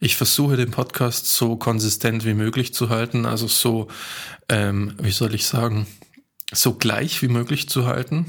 Ich 0.00 0.16
versuche 0.16 0.56
den 0.56 0.70
Podcast 0.70 1.26
so 1.26 1.56
konsistent 1.56 2.24
wie 2.24 2.34
möglich 2.34 2.72
zu 2.72 2.88
halten, 2.88 3.26
also 3.26 3.48
so, 3.48 3.88
ähm, 4.48 4.94
wie 5.00 5.10
soll 5.10 5.34
ich 5.34 5.46
sagen, 5.46 5.86
so 6.52 6.74
gleich 6.74 7.20
wie 7.20 7.28
möglich 7.28 7.68
zu 7.68 7.86
halten 7.86 8.26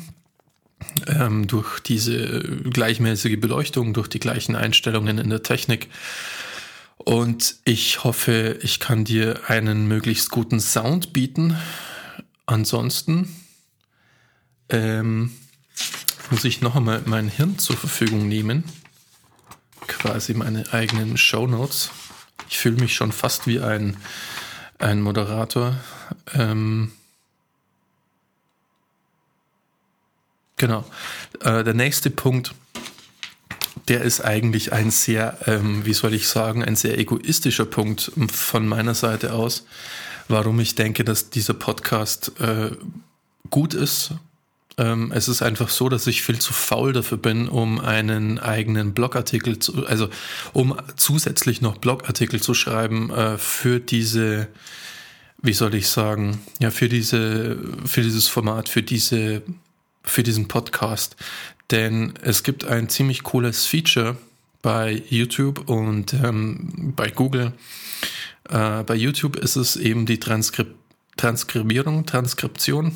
ähm, 1.07 1.47
durch 1.47 1.79
diese 1.79 2.41
gleichmäßige 2.41 3.39
Beleuchtung, 3.39 3.93
durch 3.93 4.07
die 4.07 4.19
gleichen 4.19 4.55
Einstellungen 4.55 5.17
in 5.17 5.29
der 5.29 5.43
Technik. 5.43 5.89
Und 6.97 7.55
ich 7.65 8.03
hoffe, 8.03 8.59
ich 8.61 8.79
kann 8.79 9.05
dir 9.05 9.41
einen 9.47 9.87
möglichst 9.87 10.31
guten 10.31 10.59
Sound 10.59 11.13
bieten. 11.13 11.55
Ansonsten 12.45 13.29
ähm, 14.69 15.31
muss 16.29 16.43
ich 16.43 16.61
noch 16.61 16.75
einmal 16.75 17.01
mein 17.05 17.29
Hirn 17.29 17.57
zur 17.57 17.77
Verfügung 17.77 18.27
nehmen. 18.27 18.63
Quasi 19.89 20.33
meine 20.33 20.71
eigenen 20.71 21.17
Show 21.17 21.45
Notes. 21.47 21.89
Ich 22.49 22.57
fühle 22.57 22.77
mich 22.77 22.95
schon 22.95 23.11
fast 23.11 23.47
wie 23.47 23.59
ein, 23.59 23.97
ein 24.77 25.01
Moderator. 25.01 25.75
Ähm, 26.33 26.93
Genau. 30.59 30.83
Äh, 31.39 31.63
der 31.63 31.73
nächste 31.73 32.09
Punkt, 32.09 32.53
der 33.87 34.01
ist 34.01 34.19
eigentlich 34.19 34.73
ein 34.73 34.91
sehr, 34.91 35.37
ähm, 35.47 35.85
wie 35.85 35.93
soll 35.93 36.13
ich 36.13 36.27
sagen, 36.27 36.63
ein 36.63 36.75
sehr 36.75 36.99
egoistischer 36.99 37.65
Punkt 37.65 38.11
von 38.29 38.67
meiner 38.67 38.93
Seite 38.93 39.33
aus, 39.33 39.65
warum 40.27 40.59
ich 40.59 40.75
denke, 40.75 41.05
dass 41.05 41.29
dieser 41.29 41.53
Podcast 41.53 42.33
äh, 42.41 42.71
gut 43.49 43.73
ist. 43.73 44.11
Ähm, 44.79 45.11
es 45.13 45.27
ist 45.27 45.41
einfach 45.41 45.67
so, 45.67 45.89
dass 45.89 46.07
ich 46.07 46.21
viel 46.21 46.39
zu 46.39 46.53
faul 46.53 46.93
dafür 46.93 47.17
bin, 47.17 47.49
um 47.49 47.81
einen 47.81 48.39
eigenen 48.39 48.93
Blogartikel 48.93 49.59
zu, 49.59 49.85
also 49.85 50.09
um 50.53 50.77
zusätzlich 50.95 51.59
noch 51.59 51.77
Blogartikel 51.77 52.41
zu 52.41 52.53
schreiben 52.53 53.11
äh, 53.11 53.37
für 53.37 53.81
diese, 53.81 54.47
wie 55.41 55.51
soll 55.51 55.75
ich 55.75 55.89
sagen, 55.89 56.39
ja, 56.59 56.71
für 56.71 56.87
diese, 56.87 57.57
für 57.85 58.01
dieses 58.01 58.29
Format, 58.29 58.69
für 58.69 58.81
diese, 58.81 59.41
für 60.03 60.23
diesen 60.23 60.47
Podcast. 60.47 61.17
Denn 61.71 62.13
es 62.21 62.43
gibt 62.43 62.63
ein 62.63 62.87
ziemlich 62.87 63.23
cooles 63.23 63.65
Feature 63.65 64.15
bei 64.61 65.03
YouTube 65.09 65.69
und 65.69 66.13
ähm, 66.13 66.93
bei 66.95 67.11
Google. 67.11 67.51
Äh, 68.47 68.83
bei 68.83 68.95
YouTube 68.95 69.35
ist 69.35 69.57
es 69.57 69.75
eben 69.75 70.05
die 70.05 70.21
Transkrip 70.21 70.73
Transkribierung, 71.17 72.05
Transkription 72.05 72.93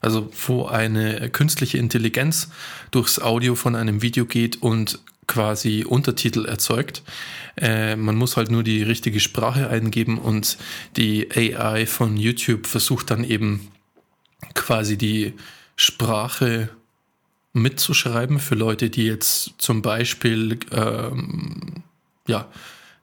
also 0.00 0.30
wo 0.46 0.66
eine 0.66 1.30
künstliche 1.30 1.78
Intelligenz 1.78 2.48
durchs 2.90 3.18
Audio 3.20 3.54
von 3.54 3.74
einem 3.74 4.02
Video 4.02 4.24
geht 4.24 4.62
und 4.62 5.00
quasi 5.26 5.84
Untertitel 5.84 6.44
erzeugt. 6.44 7.02
Äh, 7.56 7.96
man 7.96 8.16
muss 8.16 8.36
halt 8.36 8.50
nur 8.50 8.62
die 8.62 8.82
richtige 8.82 9.20
Sprache 9.20 9.68
eingeben 9.68 10.18
und 10.18 10.56
die 10.96 11.28
AI 11.34 11.86
von 11.86 12.16
YouTube 12.16 12.66
versucht 12.66 13.10
dann 13.10 13.24
eben 13.24 13.72
quasi 14.54 14.96
die 14.96 15.34
Sprache 15.74 16.70
mitzuschreiben 17.52 18.38
für 18.38 18.54
Leute, 18.54 18.90
die 18.90 19.06
jetzt 19.06 19.54
zum 19.58 19.82
Beispiel 19.82 20.58
ähm, 20.72 21.82
ja, 22.26 22.48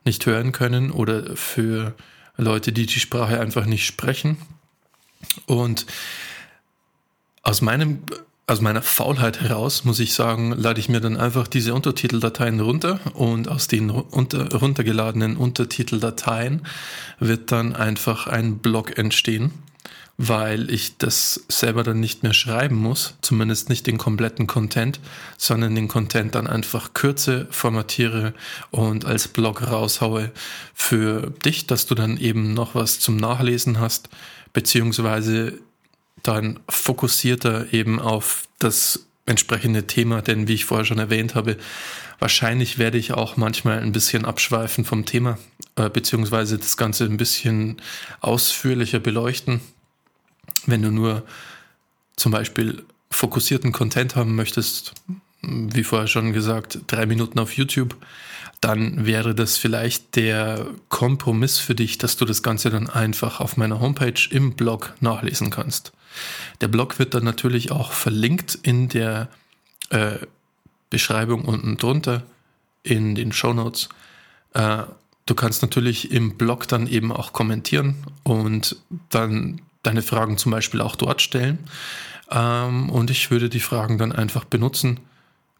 nicht 0.04 0.26
hören 0.26 0.52
können 0.52 0.90
oder 0.90 1.36
für 1.36 1.94
Leute, 2.36 2.72
die 2.72 2.86
die 2.86 3.00
Sprache 3.00 3.40
einfach 3.40 3.66
nicht 3.66 3.86
sprechen. 3.86 4.36
Und 5.46 5.86
aus 7.44 7.60
meinem 7.60 8.00
aus 8.46 8.60
meiner 8.60 8.82
Faulheit 8.82 9.40
heraus, 9.40 9.84
muss 9.84 10.00
ich 10.00 10.12
sagen, 10.12 10.52
lade 10.52 10.78
ich 10.78 10.90
mir 10.90 11.00
dann 11.00 11.16
einfach 11.16 11.48
diese 11.48 11.72
Untertiteldateien 11.72 12.60
runter 12.60 13.00
und 13.14 13.48
aus 13.48 13.68
den 13.68 13.88
unter, 13.90 14.54
runtergeladenen 14.54 15.38
Untertiteldateien 15.38 16.66
wird 17.18 17.52
dann 17.52 17.74
einfach 17.74 18.26
ein 18.26 18.58
Blog 18.58 18.98
entstehen, 18.98 19.52
weil 20.18 20.70
ich 20.70 20.98
das 20.98 21.46
selber 21.48 21.84
dann 21.84 22.00
nicht 22.00 22.22
mehr 22.22 22.34
schreiben 22.34 22.76
muss, 22.76 23.14
zumindest 23.22 23.70
nicht 23.70 23.86
den 23.86 23.96
kompletten 23.96 24.46
Content, 24.46 25.00
sondern 25.38 25.74
den 25.74 25.88
Content 25.88 26.34
dann 26.34 26.46
einfach 26.46 26.92
kürze, 26.92 27.48
formatiere 27.50 28.34
und 28.70 29.06
als 29.06 29.26
Blog 29.28 29.66
raushaue 29.66 30.32
für 30.74 31.32
dich, 31.46 31.66
dass 31.66 31.86
du 31.86 31.94
dann 31.94 32.18
eben 32.18 32.52
noch 32.52 32.74
was 32.74 33.00
zum 33.00 33.16
Nachlesen 33.16 33.80
hast, 33.80 34.10
beziehungsweise 34.52 35.54
dann 36.22 36.60
fokussierter 36.68 37.72
eben 37.72 38.00
auf 38.00 38.44
das 38.58 39.06
entsprechende 39.26 39.86
Thema, 39.86 40.22
denn 40.22 40.48
wie 40.48 40.54
ich 40.54 40.64
vorher 40.64 40.84
schon 40.84 40.98
erwähnt 40.98 41.34
habe, 41.34 41.56
wahrscheinlich 42.18 42.78
werde 42.78 42.98
ich 42.98 43.12
auch 43.12 43.36
manchmal 43.36 43.80
ein 43.80 43.92
bisschen 43.92 44.24
abschweifen 44.24 44.84
vom 44.84 45.06
Thema, 45.06 45.38
äh, 45.76 45.88
beziehungsweise 45.88 46.58
das 46.58 46.76
Ganze 46.76 47.04
ein 47.04 47.16
bisschen 47.16 47.80
ausführlicher 48.20 49.00
beleuchten. 49.00 49.60
Wenn 50.66 50.82
du 50.82 50.90
nur 50.90 51.24
zum 52.16 52.32
Beispiel 52.32 52.84
fokussierten 53.10 53.72
Content 53.72 54.16
haben 54.16 54.34
möchtest, 54.34 54.92
wie 55.42 55.84
vorher 55.84 56.08
schon 56.08 56.32
gesagt, 56.32 56.80
drei 56.86 57.06
Minuten 57.06 57.38
auf 57.38 57.56
YouTube, 57.56 57.96
dann 58.60 59.04
wäre 59.04 59.34
das 59.34 59.56
vielleicht 59.58 60.16
der 60.16 60.66
Kompromiss 60.88 61.58
für 61.58 61.74
dich, 61.74 61.98
dass 61.98 62.16
du 62.16 62.24
das 62.24 62.42
Ganze 62.42 62.70
dann 62.70 62.88
einfach 62.88 63.40
auf 63.40 63.56
meiner 63.56 63.80
Homepage 63.80 64.28
im 64.30 64.54
Blog 64.54 64.94
nachlesen 65.00 65.50
kannst. 65.50 65.92
Der 66.60 66.68
Blog 66.68 66.98
wird 66.98 67.14
dann 67.14 67.24
natürlich 67.24 67.70
auch 67.70 67.92
verlinkt 67.92 68.58
in 68.62 68.88
der 68.88 69.28
äh, 69.90 70.18
Beschreibung 70.90 71.44
unten 71.44 71.76
drunter 71.76 72.22
in 72.82 73.14
den 73.14 73.32
Show 73.32 73.52
Notes. 73.52 73.88
Äh, 74.52 74.84
du 75.26 75.34
kannst 75.34 75.62
natürlich 75.62 76.10
im 76.10 76.36
Blog 76.36 76.68
dann 76.68 76.86
eben 76.86 77.12
auch 77.12 77.32
kommentieren 77.32 77.96
und 78.22 78.76
dann 79.10 79.60
deine 79.82 80.02
Fragen 80.02 80.38
zum 80.38 80.52
Beispiel 80.52 80.80
auch 80.80 80.96
dort 80.96 81.22
stellen. 81.22 81.58
Ähm, 82.30 82.90
und 82.90 83.10
ich 83.10 83.30
würde 83.30 83.48
die 83.48 83.60
Fragen 83.60 83.98
dann 83.98 84.12
einfach 84.12 84.44
benutzen. 84.44 85.00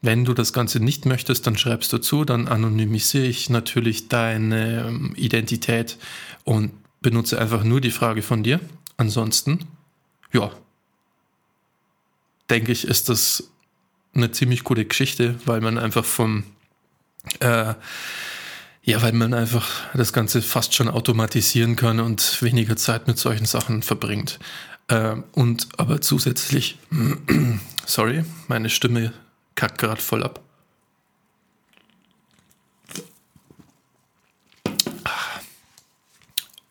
Wenn 0.02 0.24
du 0.24 0.34
das 0.34 0.52
Ganze 0.52 0.80
nicht 0.80 1.06
möchtest, 1.06 1.46
dann 1.46 1.56
schreibst 1.56 1.92
du 1.92 1.98
zu, 1.98 2.24
dann 2.24 2.46
anonymisiere 2.46 3.24
ich 3.24 3.48
natürlich 3.48 4.08
deine 4.08 4.86
ähm, 4.86 5.14
Identität 5.16 5.98
und 6.44 6.72
benutze 7.00 7.40
einfach 7.40 7.64
nur 7.64 7.80
die 7.80 7.90
Frage 7.90 8.22
von 8.22 8.42
dir. 8.42 8.60
Ansonsten 8.96 9.60
ja, 10.34 10.50
denke 12.50 12.72
ich, 12.72 12.86
ist 12.86 13.08
das 13.08 13.50
eine 14.14 14.30
ziemlich 14.30 14.64
coole 14.64 14.84
Geschichte, 14.84 15.36
weil 15.46 15.60
man 15.60 15.78
einfach 15.78 16.04
vom, 16.04 16.44
äh, 17.40 17.74
ja, 18.82 19.02
weil 19.02 19.12
man 19.12 19.32
einfach 19.32 19.66
das 19.94 20.12
Ganze 20.12 20.42
fast 20.42 20.74
schon 20.74 20.88
automatisieren 20.88 21.76
kann 21.76 22.00
und 22.00 22.42
weniger 22.42 22.76
Zeit 22.76 23.06
mit 23.06 23.18
solchen 23.18 23.46
Sachen 23.46 23.82
verbringt. 23.82 24.38
Äh, 24.88 25.16
und 25.32 25.68
aber 25.78 26.00
zusätzlich, 26.00 26.78
sorry, 27.86 28.24
meine 28.48 28.68
Stimme 28.68 29.12
kackt 29.54 29.78
gerade 29.78 30.02
voll 30.02 30.22
ab. 30.22 30.40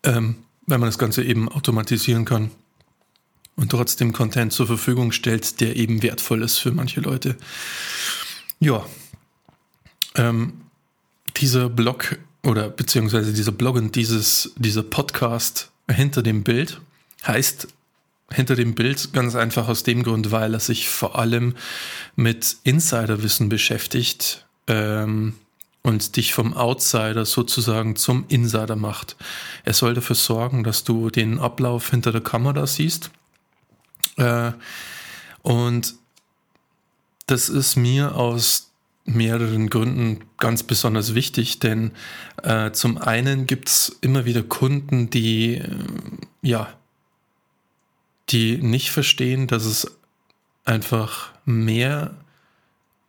Ähm, 0.04 0.36
wenn 0.66 0.80
man 0.80 0.88
das 0.88 0.98
Ganze 0.98 1.24
eben 1.24 1.48
automatisieren 1.48 2.24
kann, 2.24 2.50
und 3.56 3.70
trotzdem 3.70 4.12
Content 4.12 4.52
zur 4.52 4.66
Verfügung 4.66 5.12
stellt, 5.12 5.60
der 5.60 5.76
eben 5.76 6.02
wertvoll 6.02 6.42
ist 6.42 6.58
für 6.58 6.72
manche 6.72 7.00
Leute. 7.00 7.36
Ja, 8.60 8.84
ähm, 10.16 10.54
dieser 11.36 11.68
Blog 11.68 12.18
oder 12.42 12.68
beziehungsweise 12.68 13.32
dieser 13.32 13.52
Blog 13.52 13.76
und 13.76 13.94
dieses, 13.96 14.52
dieser 14.56 14.82
Podcast 14.82 15.70
hinter 15.90 16.22
dem 16.22 16.42
Bild 16.44 16.80
heißt 17.26 17.68
hinter 18.32 18.56
dem 18.56 18.74
Bild 18.74 19.12
ganz 19.12 19.34
einfach 19.34 19.68
aus 19.68 19.82
dem 19.82 20.02
Grund, 20.02 20.30
weil 20.30 20.54
er 20.54 20.60
sich 20.60 20.88
vor 20.88 21.18
allem 21.18 21.54
mit 22.16 22.56
Insiderwissen 22.64 23.48
beschäftigt 23.48 24.46
ähm, 24.66 25.34
und 25.82 26.16
dich 26.16 26.32
vom 26.32 26.54
Outsider 26.54 27.26
sozusagen 27.26 27.96
zum 27.96 28.24
Insider 28.28 28.76
macht. 28.76 29.16
Er 29.64 29.74
soll 29.74 29.94
dafür 29.94 30.16
sorgen, 30.16 30.64
dass 30.64 30.84
du 30.84 31.10
den 31.10 31.38
Ablauf 31.38 31.90
hinter 31.90 32.12
der 32.12 32.22
Kamera 32.22 32.66
siehst 32.66 33.10
äh, 34.16 34.52
und 35.42 35.94
das 37.26 37.48
ist 37.48 37.76
mir 37.76 38.14
aus 38.16 38.70
mehreren 39.06 39.68
Gründen 39.68 40.24
ganz 40.38 40.62
besonders 40.62 41.14
wichtig, 41.14 41.58
denn 41.58 41.92
äh, 42.42 42.70
zum 42.72 42.98
einen 42.98 43.46
gibt 43.46 43.68
es 43.68 43.98
immer 44.00 44.24
wieder 44.24 44.42
Kunden, 44.42 45.10
die 45.10 45.56
äh, 45.56 45.68
ja, 46.42 46.72
die 48.30 48.58
nicht 48.58 48.90
verstehen, 48.90 49.46
dass 49.46 49.64
es 49.64 49.98
einfach 50.64 51.32
mehr 51.44 52.14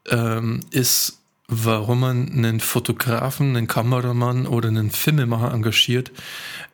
ähm, 0.10 0.60
ist, 0.72 1.20
warum 1.48 2.02
man 2.02 2.32
einen 2.32 2.60
Fotografen, 2.60 3.56
einen 3.56 3.68
Kameramann 3.68 4.48
oder 4.48 4.70
einen 4.70 4.92
Filmemacher 4.92 5.54
engagiert, 5.54 6.12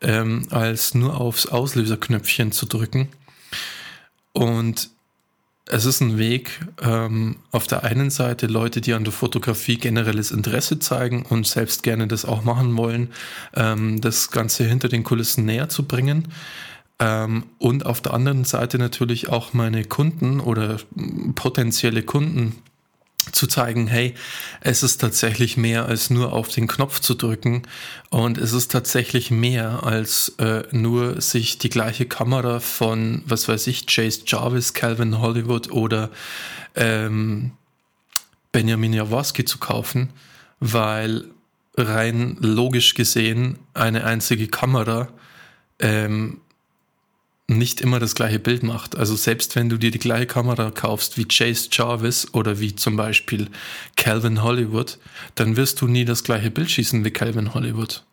ähm, 0.01 0.47
als 0.49 0.93
nur 0.95 1.19
aufs 1.19 1.45
Auslöserknöpfchen 1.45 2.51
zu 2.51 2.65
drücken. 2.65 3.09
Und 4.33 4.89
es 5.65 5.85
ist 5.85 6.01
ein 6.01 6.17
Weg, 6.17 6.59
ähm, 6.81 7.37
auf 7.51 7.67
der 7.67 7.83
einen 7.83 8.09
Seite 8.09 8.47
Leute, 8.47 8.81
die 8.81 8.93
an 8.93 9.03
der 9.03 9.13
Fotografie 9.13 9.77
generelles 9.77 10.31
Interesse 10.31 10.79
zeigen 10.79 11.23
und 11.23 11.47
selbst 11.47 11.83
gerne 11.83 12.07
das 12.07 12.25
auch 12.25 12.43
machen 12.43 12.75
wollen, 12.77 13.09
ähm, 13.55 14.01
das 14.01 14.31
Ganze 14.31 14.65
hinter 14.65 14.89
den 14.89 15.03
Kulissen 15.03 15.45
näher 15.45 15.69
zu 15.69 15.83
bringen. 15.87 16.27
Ähm, 16.99 17.45
und 17.57 17.85
auf 17.85 18.01
der 18.01 18.13
anderen 18.13 18.43
Seite 18.43 18.77
natürlich 18.79 19.29
auch 19.29 19.53
meine 19.53 19.85
Kunden 19.85 20.39
oder 20.39 20.77
potenzielle 21.35 22.03
Kunden 22.03 22.55
zu 23.31 23.47
zeigen, 23.47 23.87
hey, 23.87 24.15
es 24.61 24.83
ist 24.83 24.97
tatsächlich 24.97 25.57
mehr 25.57 25.85
als 25.85 26.09
nur 26.09 26.33
auf 26.33 26.49
den 26.49 26.67
Knopf 26.67 26.99
zu 26.99 27.13
drücken. 27.13 27.63
Und 28.09 28.37
es 28.37 28.53
ist 28.53 28.71
tatsächlich 28.71 29.31
mehr 29.31 29.83
als 29.83 30.29
äh, 30.39 30.63
nur 30.71 31.21
sich 31.21 31.57
die 31.57 31.69
gleiche 31.69 32.05
Kamera 32.05 32.59
von, 32.59 33.23
was 33.25 33.47
weiß 33.47 33.67
ich, 33.67 33.85
Chase 33.85 34.21
Jarvis, 34.25 34.73
Calvin 34.73 35.19
Hollywood 35.19 35.71
oder 35.71 36.09
ähm, 36.75 37.51
Benjamin 38.51 38.93
Jaworski 38.93 39.45
zu 39.45 39.59
kaufen, 39.59 40.09
weil 40.59 41.25
rein 41.77 42.37
logisch 42.39 42.95
gesehen 42.95 43.59
eine 43.73 44.03
einzige 44.03 44.47
Kamera 44.47 45.07
ähm, 45.79 46.41
nicht 47.57 47.81
immer 47.81 47.99
das 47.99 48.15
gleiche 48.15 48.39
Bild 48.39 48.63
macht. 48.63 48.97
Also 48.97 49.15
selbst 49.15 49.55
wenn 49.55 49.69
du 49.69 49.77
dir 49.77 49.91
die 49.91 49.99
gleiche 49.99 50.27
Kamera 50.27 50.71
kaufst 50.71 51.17
wie 51.17 51.25
Chase 51.25 51.69
Jarvis 51.71 52.33
oder 52.33 52.59
wie 52.59 52.75
zum 52.75 52.95
Beispiel 52.95 53.49
Calvin 53.95 54.41
Hollywood, 54.41 54.97
dann 55.35 55.55
wirst 55.55 55.81
du 55.81 55.87
nie 55.87 56.05
das 56.05 56.23
gleiche 56.23 56.51
Bild 56.51 56.71
schießen 56.71 57.03
wie 57.03 57.11
Calvin 57.11 57.53
Hollywood. 57.53 58.03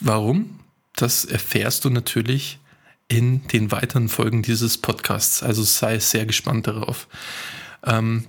Warum? 0.00 0.60
Das 0.96 1.24
erfährst 1.24 1.84
du 1.84 1.90
natürlich 1.90 2.58
in 3.08 3.46
den 3.48 3.72
weiteren 3.72 4.08
Folgen 4.08 4.42
dieses 4.42 4.78
Podcasts. 4.78 5.42
Also 5.42 5.62
sei 5.62 5.98
sehr 5.98 6.26
gespannt 6.26 6.66
darauf. 6.66 7.08
Ähm, 7.84 8.26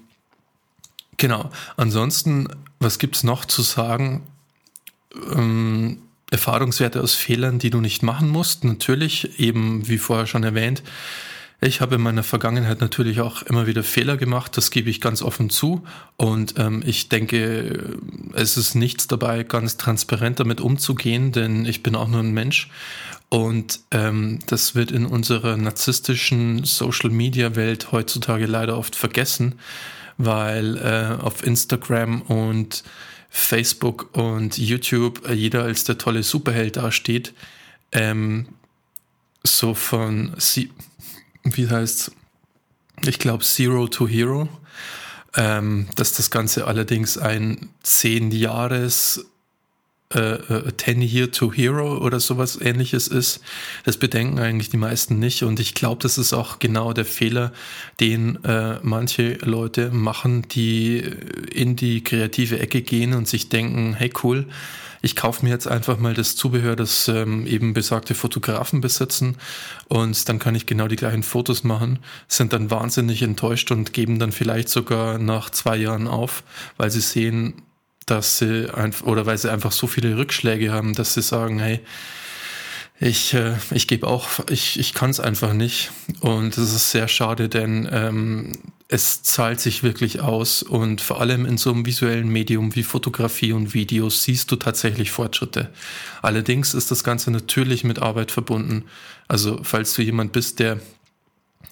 genau. 1.17 1.51
Ansonsten, 1.77 2.47
was 2.79 2.97
gibt 2.97 3.15
es 3.15 3.23
noch 3.23 3.45
zu 3.45 3.61
sagen? 3.61 4.23
Ähm, 5.33 6.01
Erfahrungswerte 6.31 7.01
aus 7.01 7.13
Fehlern, 7.13 7.59
die 7.59 7.69
du 7.69 7.81
nicht 7.81 8.01
machen 8.01 8.29
musst. 8.29 8.63
Natürlich, 8.63 9.39
eben 9.39 9.87
wie 9.87 9.97
vorher 9.99 10.25
schon 10.25 10.43
erwähnt, 10.43 10.81
ich 11.63 11.79
habe 11.79 11.95
in 11.95 12.01
meiner 12.01 12.23
Vergangenheit 12.23 12.81
natürlich 12.81 13.21
auch 13.21 13.43
immer 13.43 13.67
wieder 13.67 13.83
Fehler 13.83 14.17
gemacht, 14.17 14.57
das 14.57 14.71
gebe 14.71 14.89
ich 14.89 14.99
ganz 14.99 15.21
offen 15.21 15.51
zu. 15.51 15.83
Und 16.17 16.55
ähm, 16.57 16.81
ich 16.83 17.07
denke, 17.07 17.97
es 18.33 18.57
ist 18.57 18.73
nichts 18.73 19.05
dabei, 19.05 19.43
ganz 19.43 19.77
transparent 19.77 20.39
damit 20.39 20.59
umzugehen, 20.59 21.31
denn 21.31 21.67
ich 21.67 21.83
bin 21.83 21.95
auch 21.95 22.07
nur 22.07 22.21
ein 22.21 22.33
Mensch. 22.33 22.71
Und 23.29 23.81
ähm, 23.91 24.39
das 24.47 24.73
wird 24.73 24.89
in 24.89 25.05
unserer 25.05 25.55
narzisstischen 25.55 26.63
Social-Media-Welt 26.63 27.91
heutzutage 27.91 28.47
leider 28.47 28.75
oft 28.75 28.95
vergessen, 28.95 29.59
weil 30.17 30.77
äh, 30.77 31.21
auf 31.21 31.45
Instagram 31.45 32.23
und 32.23 32.83
Facebook 33.33 34.09
und 34.15 34.57
YouTube 34.57 35.27
jeder 35.29 35.63
als 35.63 35.85
der 35.85 35.97
tolle 35.97 36.21
Superheld 36.21 36.75
dasteht. 36.75 37.33
Ähm, 37.93 38.49
so 39.43 39.73
von 39.73 40.33
sie 40.37 40.69
wie 41.43 41.67
heißt 41.67 42.11
ich 43.05 43.17
glaube 43.17 43.43
Zero 43.43 43.87
to 43.87 44.07
Hero, 44.07 44.47
ähm, 45.35 45.87
dass 45.95 46.13
das 46.13 46.29
Ganze 46.29 46.67
allerdings 46.67 47.17
ein 47.17 47.69
10 47.83 48.31
Jahres 48.31 49.25
äh, 50.15 50.71
10 50.75 51.01
äh, 51.01 51.05
Year 51.05 51.31
to 51.31 51.51
Hero 51.51 51.97
oder 51.97 52.19
sowas 52.19 52.59
ähnliches 52.61 53.07
ist. 53.07 53.41
Das 53.83 53.97
bedenken 53.97 54.39
eigentlich 54.39 54.69
die 54.69 54.77
meisten 54.77 55.19
nicht 55.19 55.43
und 55.43 55.59
ich 55.59 55.73
glaube, 55.73 56.01
das 56.01 56.17
ist 56.17 56.33
auch 56.33 56.59
genau 56.59 56.93
der 56.93 57.05
Fehler, 57.05 57.51
den 57.99 58.43
äh, 58.43 58.79
manche 58.81 59.33
Leute 59.41 59.91
machen, 59.91 60.43
die 60.49 61.03
in 61.53 61.75
die 61.75 62.03
kreative 62.03 62.59
Ecke 62.59 62.81
gehen 62.81 63.13
und 63.13 63.27
sich 63.27 63.49
denken, 63.49 63.93
hey 63.93 64.11
cool, 64.23 64.47
ich 65.01 65.15
kaufe 65.15 65.43
mir 65.43 65.51
jetzt 65.51 65.67
einfach 65.67 65.97
mal 65.97 66.13
das 66.13 66.35
Zubehör, 66.35 66.75
das 66.75 67.07
ähm, 67.07 67.47
eben 67.47 67.73
besagte 67.73 68.13
Fotografen 68.13 68.81
besitzen 68.81 69.37
und 69.87 70.29
dann 70.29 70.39
kann 70.39 70.55
ich 70.55 70.65
genau 70.65 70.87
die 70.87 70.95
gleichen 70.95 71.23
Fotos 71.23 71.63
machen, 71.63 71.99
sind 72.27 72.53
dann 72.53 72.69
wahnsinnig 72.69 73.21
enttäuscht 73.23 73.71
und 73.71 73.93
geben 73.93 74.19
dann 74.19 74.31
vielleicht 74.31 74.69
sogar 74.69 75.17
nach 75.17 75.49
zwei 75.49 75.77
Jahren 75.77 76.07
auf, 76.07 76.43
weil 76.77 76.91
sie 76.91 77.01
sehen, 77.01 77.53
dass 78.11 78.37
sie 78.37 78.69
einfach 78.73 79.07
oder 79.07 79.25
weil 79.25 79.37
sie 79.37 79.51
einfach 79.51 79.71
so 79.71 79.87
viele 79.87 80.17
Rückschläge 80.17 80.71
haben, 80.71 80.93
dass 80.93 81.13
sie 81.13 81.21
sagen, 81.21 81.59
hey, 81.59 81.79
ich, 82.99 83.33
äh, 83.33 83.55
ich 83.71 83.87
gebe 83.87 84.05
auch, 84.05 84.27
ich, 84.49 84.77
ich 84.77 84.93
kann 84.93 85.09
es 85.09 85.19
einfach 85.19 85.53
nicht. 85.53 85.91
Und 86.19 86.57
das 86.57 86.73
ist 86.73 86.91
sehr 86.91 87.07
schade, 87.07 87.49
denn 87.49 87.89
ähm, 87.91 88.51
es 88.89 89.23
zahlt 89.23 89.61
sich 89.61 89.81
wirklich 89.81 90.19
aus. 90.19 90.61
Und 90.61 90.99
vor 90.99 91.21
allem 91.21 91.45
in 91.45 91.57
so 91.57 91.71
einem 91.71 91.85
visuellen 91.85 92.27
Medium 92.27 92.75
wie 92.75 92.83
Fotografie 92.83 93.53
und 93.53 93.73
Videos 93.73 94.23
siehst 94.23 94.51
du 94.51 94.57
tatsächlich 94.57 95.09
Fortschritte. 95.09 95.71
Allerdings 96.21 96.73
ist 96.73 96.91
das 96.91 97.03
Ganze 97.03 97.31
natürlich 97.31 97.85
mit 97.85 97.99
Arbeit 97.99 98.31
verbunden. 98.31 98.83
Also 99.29 99.61
falls 99.63 99.93
du 99.93 100.03
jemand 100.03 100.33
bist, 100.33 100.59
der 100.59 100.79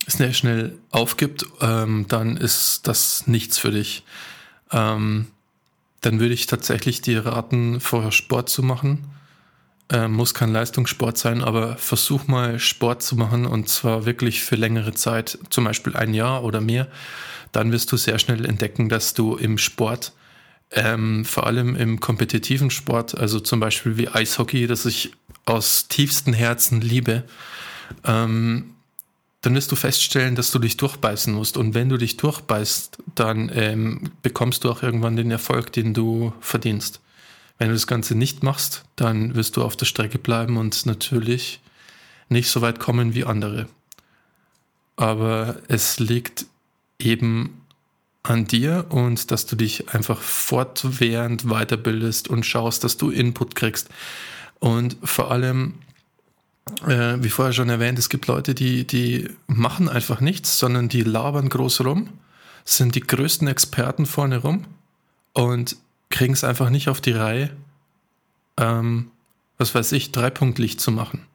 sehr 0.07 0.33
schnell 0.33 0.79
aufgibt, 0.89 1.45
ähm, 1.61 2.05
dann 2.07 2.37
ist 2.37 2.87
das 2.87 3.27
nichts 3.27 3.59
für 3.59 3.71
dich. 3.71 4.03
Ähm, 4.71 5.27
dann 6.01 6.19
würde 6.19 6.33
ich 6.33 6.47
tatsächlich 6.47 7.01
dir 7.01 7.25
raten, 7.25 7.79
vorher 7.79 8.11
Sport 8.11 8.49
zu 8.49 8.63
machen 8.63 9.09
äh, 9.91 10.07
muss 10.07 10.33
kein 10.33 10.51
Leistungssport 10.53 11.17
sein, 11.17 11.43
aber 11.43 11.77
versuch 11.77 12.27
mal 12.27 12.59
Sport 12.59 13.01
zu 13.01 13.15
machen 13.15 13.45
und 13.45 13.69
zwar 13.69 14.05
wirklich 14.05 14.41
für 14.41 14.55
längere 14.55 14.93
Zeit, 14.93 15.39
zum 15.49 15.63
Beispiel 15.63 15.95
ein 15.95 16.13
Jahr 16.13 16.43
oder 16.43 16.61
mehr. 16.61 16.87
Dann 17.51 17.71
wirst 17.71 17.91
du 17.91 17.97
sehr 17.97 18.19
schnell 18.19 18.45
entdecken, 18.45 18.89
dass 18.89 19.13
du 19.15 19.35
im 19.35 19.57
Sport, 19.57 20.13
ähm, 20.71 21.25
vor 21.25 21.47
allem 21.47 21.75
im 21.75 21.99
kompetitiven 21.99 22.69
Sport, 22.69 23.17
also 23.17 23.39
zum 23.39 23.59
Beispiel 23.59 23.97
wie 23.97 24.09
Eishockey, 24.09 24.67
das 24.67 24.85
ich 24.85 25.13
aus 25.45 25.87
tiefstem 25.87 26.33
Herzen 26.33 26.81
liebe, 26.81 27.23
ähm, 28.05 28.75
dann 29.41 29.55
wirst 29.55 29.71
du 29.71 29.75
feststellen, 29.75 30.35
dass 30.35 30.51
du 30.51 30.59
dich 30.59 30.77
durchbeißen 30.77 31.33
musst. 31.33 31.55
Und 31.55 31.73
wenn 31.73 31.89
du 31.89 31.97
dich 31.97 32.17
durchbeißt, 32.17 32.97
dann 33.15 33.49
ähm, 33.53 34.11
bekommst 34.21 34.63
du 34.63 34.71
auch 34.71 34.83
irgendwann 34.83 35.15
den 35.15 35.31
Erfolg, 35.31 35.71
den 35.71 35.93
du 35.93 36.33
verdienst. 36.41 36.99
Wenn 37.57 37.69
du 37.69 37.73
das 37.73 37.87
Ganze 37.87 38.15
nicht 38.15 38.43
machst, 38.43 38.83
dann 38.95 39.35
wirst 39.35 39.57
du 39.57 39.63
auf 39.63 39.77
der 39.77 39.85
Strecke 39.85 40.17
bleiben 40.17 40.57
und 40.57 40.85
natürlich 40.85 41.61
nicht 42.27 42.49
so 42.49 42.61
weit 42.61 42.79
kommen 42.79 43.15
wie 43.15 43.25
andere. 43.25 43.67
Aber 44.95 45.57
es 45.67 45.99
liegt 45.99 46.45
eben 46.99 47.61
an 48.23 48.45
dir 48.45 48.85
und 48.89 49.31
dass 49.31 49.45
du 49.45 49.55
dich 49.55 49.89
einfach 49.93 50.21
fortwährend 50.21 51.43
weiterbildest 51.43 52.27
und 52.27 52.45
schaust, 52.45 52.83
dass 52.83 52.97
du 52.97 53.09
Input 53.09 53.55
kriegst. 53.55 53.89
Und 54.59 54.97
vor 55.03 55.31
allem, 55.31 55.75
äh, 56.87 57.21
wie 57.23 57.29
vorher 57.29 57.53
schon 57.53 57.69
erwähnt, 57.69 57.99
es 57.99 58.09
gibt 58.09 58.27
Leute, 58.27 58.55
die, 58.55 58.85
die 58.85 59.29
machen 59.47 59.89
einfach 59.89 60.21
nichts, 60.21 60.59
sondern 60.59 60.89
die 60.89 61.01
labern 61.01 61.49
groß 61.49 61.81
rum, 61.81 62.09
sind 62.65 62.95
die 62.95 63.01
größten 63.01 63.47
Experten 63.47 64.05
vorne 64.05 64.37
rum 64.37 64.65
und 65.33 65.77
kriegen 66.09 66.33
es 66.33 66.43
einfach 66.43 66.69
nicht 66.69 66.89
auf 66.89 67.01
die 67.01 67.11
Reihe, 67.11 67.51
ähm, 68.57 69.11
was 69.57 69.73
weiß 69.75 69.91
ich, 69.93 70.11
Dreipunktlicht 70.11 70.79
zu 70.79 70.91
machen. 70.91 71.25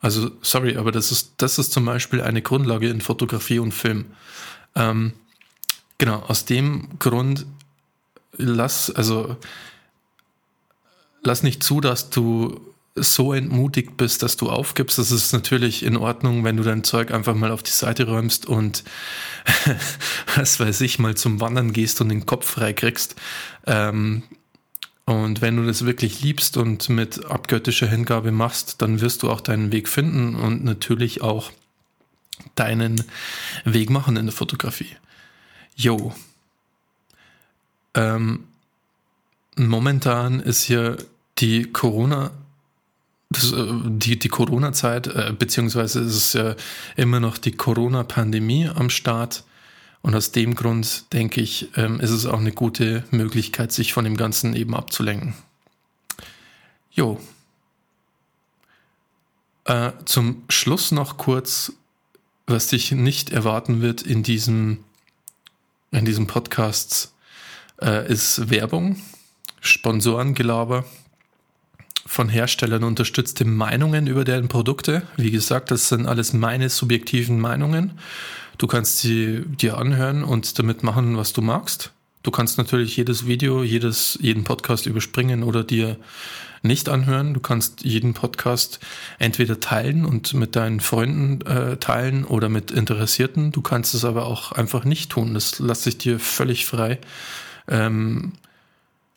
Also, 0.00 0.32
sorry, 0.42 0.76
aber 0.76 0.90
das 0.90 1.12
ist, 1.12 1.34
das 1.36 1.58
ist 1.58 1.72
zum 1.72 1.84
Beispiel 1.84 2.20
eine 2.20 2.42
Grundlage 2.42 2.88
in 2.88 3.00
Fotografie 3.00 3.60
und 3.60 3.72
Film. 3.72 4.06
Ähm, 4.74 5.12
genau, 5.98 6.18
aus 6.20 6.44
dem 6.44 6.98
Grund 6.98 7.46
lass, 8.36 8.90
also, 8.90 9.36
lass 11.22 11.44
nicht 11.44 11.62
zu, 11.62 11.80
dass 11.80 12.10
du 12.10 12.60
so 12.94 13.32
entmutigt 13.32 13.96
bist, 13.96 14.22
dass 14.22 14.36
du 14.36 14.50
aufgibst. 14.50 14.98
Das 14.98 15.10
ist 15.10 15.32
natürlich 15.32 15.82
in 15.82 15.96
Ordnung, 15.96 16.44
wenn 16.44 16.56
du 16.56 16.62
dein 16.62 16.84
Zeug 16.84 17.10
einfach 17.10 17.34
mal 17.34 17.50
auf 17.50 17.62
die 17.62 17.70
Seite 17.70 18.06
räumst 18.06 18.46
und 18.46 18.84
was 20.36 20.60
weiß 20.60 20.80
ich, 20.82 20.98
mal 20.98 21.16
zum 21.16 21.40
Wandern 21.40 21.72
gehst 21.72 22.00
und 22.00 22.10
den 22.10 22.26
Kopf 22.26 22.48
frei 22.48 22.72
kriegst. 22.72 23.16
Ähm, 23.66 24.24
und 25.04 25.40
wenn 25.40 25.56
du 25.56 25.66
das 25.66 25.84
wirklich 25.84 26.20
liebst 26.20 26.56
und 26.56 26.88
mit 26.88 27.24
abgöttischer 27.24 27.88
Hingabe 27.88 28.30
machst, 28.30 28.82
dann 28.82 29.00
wirst 29.00 29.22
du 29.22 29.30
auch 29.30 29.40
deinen 29.40 29.72
Weg 29.72 29.88
finden 29.88 30.36
und 30.36 30.62
natürlich 30.62 31.22
auch 31.22 31.50
deinen 32.54 33.04
Weg 33.64 33.90
machen 33.90 34.16
in 34.16 34.26
der 34.26 34.34
Fotografie. 34.34 34.96
Jo. 35.74 36.14
Ähm, 37.94 38.44
momentan 39.56 40.40
ist 40.40 40.62
hier 40.62 40.98
die 41.38 41.64
Corona 41.64 42.30
das, 43.32 43.52
äh, 43.52 43.66
die, 43.84 44.18
die 44.18 44.28
Corona-Zeit, 44.28 45.06
äh, 45.06 45.34
beziehungsweise 45.36 46.00
ist 46.00 46.16
es 46.16 46.32
ja 46.34 46.54
immer 46.96 47.20
noch 47.20 47.38
die 47.38 47.52
Corona-Pandemie 47.52 48.68
am 48.68 48.90
Start. 48.90 49.44
Und 50.02 50.16
aus 50.16 50.32
dem 50.32 50.54
Grund 50.54 51.12
denke 51.12 51.40
ich, 51.40 51.68
ähm, 51.76 52.00
ist 52.00 52.10
es 52.10 52.26
auch 52.26 52.40
eine 52.40 52.52
gute 52.52 53.04
Möglichkeit, 53.10 53.72
sich 53.72 53.92
von 53.92 54.04
dem 54.04 54.16
Ganzen 54.16 54.54
eben 54.56 54.74
abzulenken. 54.74 55.34
Jo. 56.90 57.20
Äh, 59.64 59.92
zum 60.04 60.42
Schluss 60.48 60.90
noch 60.90 61.18
kurz, 61.18 61.72
was 62.46 62.66
dich 62.66 62.90
nicht 62.90 63.30
erwarten 63.30 63.80
wird 63.80 64.02
in 64.02 64.24
diesem, 64.24 64.84
in 65.92 66.04
diesem 66.04 66.26
Podcast, 66.26 67.12
äh, 67.80 68.10
ist 68.10 68.50
Werbung, 68.50 69.00
Sponsorengelaber 69.60 70.84
von 72.06 72.28
Herstellern 72.28 72.84
unterstützte 72.84 73.44
Meinungen 73.44 74.06
über 74.06 74.24
deren 74.24 74.48
Produkte. 74.48 75.02
Wie 75.16 75.30
gesagt, 75.30 75.70
das 75.70 75.88
sind 75.88 76.06
alles 76.06 76.32
meine 76.32 76.68
subjektiven 76.68 77.40
Meinungen. 77.40 77.92
Du 78.58 78.66
kannst 78.66 78.98
sie 78.98 79.42
dir 79.46 79.78
anhören 79.78 80.24
und 80.24 80.58
damit 80.58 80.82
machen, 80.82 81.16
was 81.16 81.32
du 81.32 81.42
magst. 81.42 81.92
Du 82.22 82.30
kannst 82.30 82.58
natürlich 82.58 82.96
jedes 82.96 83.26
Video, 83.26 83.62
jedes, 83.62 84.18
jeden 84.20 84.44
Podcast 84.44 84.86
überspringen 84.86 85.42
oder 85.42 85.64
dir 85.64 85.96
nicht 86.62 86.88
anhören. 86.88 87.34
Du 87.34 87.40
kannst 87.40 87.82
jeden 87.82 88.14
Podcast 88.14 88.78
entweder 89.18 89.58
teilen 89.58 90.04
und 90.04 90.32
mit 90.34 90.54
deinen 90.54 90.80
Freunden 90.80 91.44
äh, 91.44 91.76
teilen 91.78 92.24
oder 92.24 92.48
mit 92.48 92.70
Interessierten. 92.70 93.50
Du 93.50 93.62
kannst 93.62 93.94
es 93.94 94.04
aber 94.04 94.26
auch 94.26 94.52
einfach 94.52 94.84
nicht 94.84 95.10
tun. 95.10 95.34
Das 95.34 95.58
lasse 95.58 95.88
ich 95.88 95.98
dir 95.98 96.20
völlig 96.20 96.66
frei. 96.66 97.00
Ähm, 97.68 98.34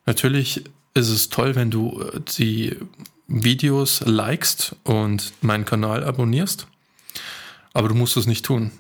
natürlich 0.08 0.64
ist 0.96 1.10
es 1.10 1.30
toll, 1.30 1.56
wenn 1.56 1.70
du 1.70 2.02
äh, 2.02 2.20
die 2.38 2.76
Videos 3.28 4.02
likest 4.06 4.76
und 4.84 5.34
meinen 5.42 5.66
Kanal 5.66 6.04
abonnierst. 6.04 6.68
Aber 7.74 7.90
du 7.90 7.96
musst 7.96 8.18
es 8.18 8.26
nicht 8.26 8.46
tun. 8.46 8.72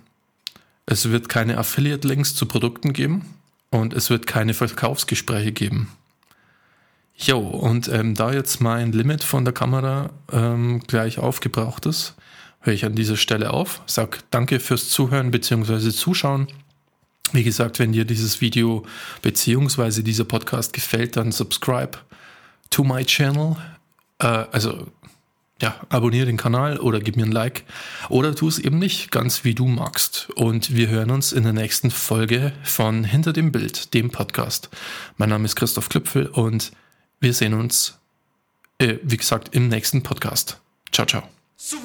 Es 0.86 1.10
wird 1.10 1.30
keine 1.30 1.58
Affiliate-Links 1.58 2.36
zu 2.36 2.46
Produkten 2.46 2.94
geben 2.94 3.26
und 3.70 3.94
es 3.94 4.10
wird 4.10 4.28
keine 4.28 4.54
Verkaufsgespräche 4.54 5.52
geben. 5.52 5.92
Jo, 7.18 7.40
und 7.40 7.88
ähm, 7.88 8.14
da 8.14 8.34
jetzt 8.34 8.62
mein 8.62 8.92
Limit 8.92 9.24
von 9.24 9.46
der 9.46 9.54
Kamera 9.54 10.12
ähm, 10.32 10.82
gleich 10.86 11.18
aufgebraucht 11.18 11.86
ist, 11.86 12.16
höre 12.60 12.74
ich 12.74 12.86
an 12.86 12.96
dieser 12.96 13.18
Stelle 13.18 13.52
auf. 13.52 13.82
Sag 13.86 14.20
danke 14.32 14.60
fürs 14.60 14.90
Zuhören 14.90 15.32
bzw. 15.32 15.92
Zuschauen. 15.92 16.48
Wie 17.32 17.44
gesagt, 17.44 17.80
wenn 17.80 17.92
dir 17.92 18.06
dieses 18.06 18.42
Video 18.42 18.86
bzw. 19.22 20.02
dieser 20.02 20.26
Podcast 20.26 20.74
gefällt, 20.74 21.18
dann 21.18 21.32
subscribe 21.32 21.98
to 22.70 22.84
my 22.84 23.04
channel. 23.04 23.56
Äh, 24.20 24.46
also 24.52 24.88
ja, 25.62 25.76
abonniere 25.90 26.26
den 26.26 26.38
Kanal 26.38 26.80
oder 26.80 27.00
gib 27.00 27.16
mir 27.16 27.26
ein 27.26 27.32
Like 27.32 27.64
oder 28.10 28.36
tu 28.36 28.48
es 28.48 28.60
eben 28.60 28.78
nicht, 28.78 29.12
ganz 29.12 29.44
wie 29.44 29.56
du 29.56 29.68
magst. 29.68 30.30
Und 30.36 30.76
wir 30.76 30.90
hören 30.90 31.12
uns 31.12 31.32
in 31.32 31.44
der 31.44 31.54
nächsten 31.54 31.92
Folge 31.92 32.52
von 32.64 33.04
Hinter 33.04 33.32
dem 33.32 33.52
Bild, 33.52 33.94
dem 33.94 34.12
Podcast. 34.12 34.70
Mein 35.18 35.30
Name 35.30 35.46
ist 35.46 35.56
Christoph 35.56 35.90
Klüpfel 35.90 36.28
und 36.28 36.72
wir 37.22 37.34
sehen 37.34 37.54
uns, 37.54 37.98
äh, 38.80 38.98
wie 39.04 39.18
gesagt, 39.18 39.56
im 39.56 39.70
nächsten 39.70 40.04
Podcast. 40.04 40.60
Ciao, 40.92 41.08
ciao. 41.08 41.24
So 41.58 41.78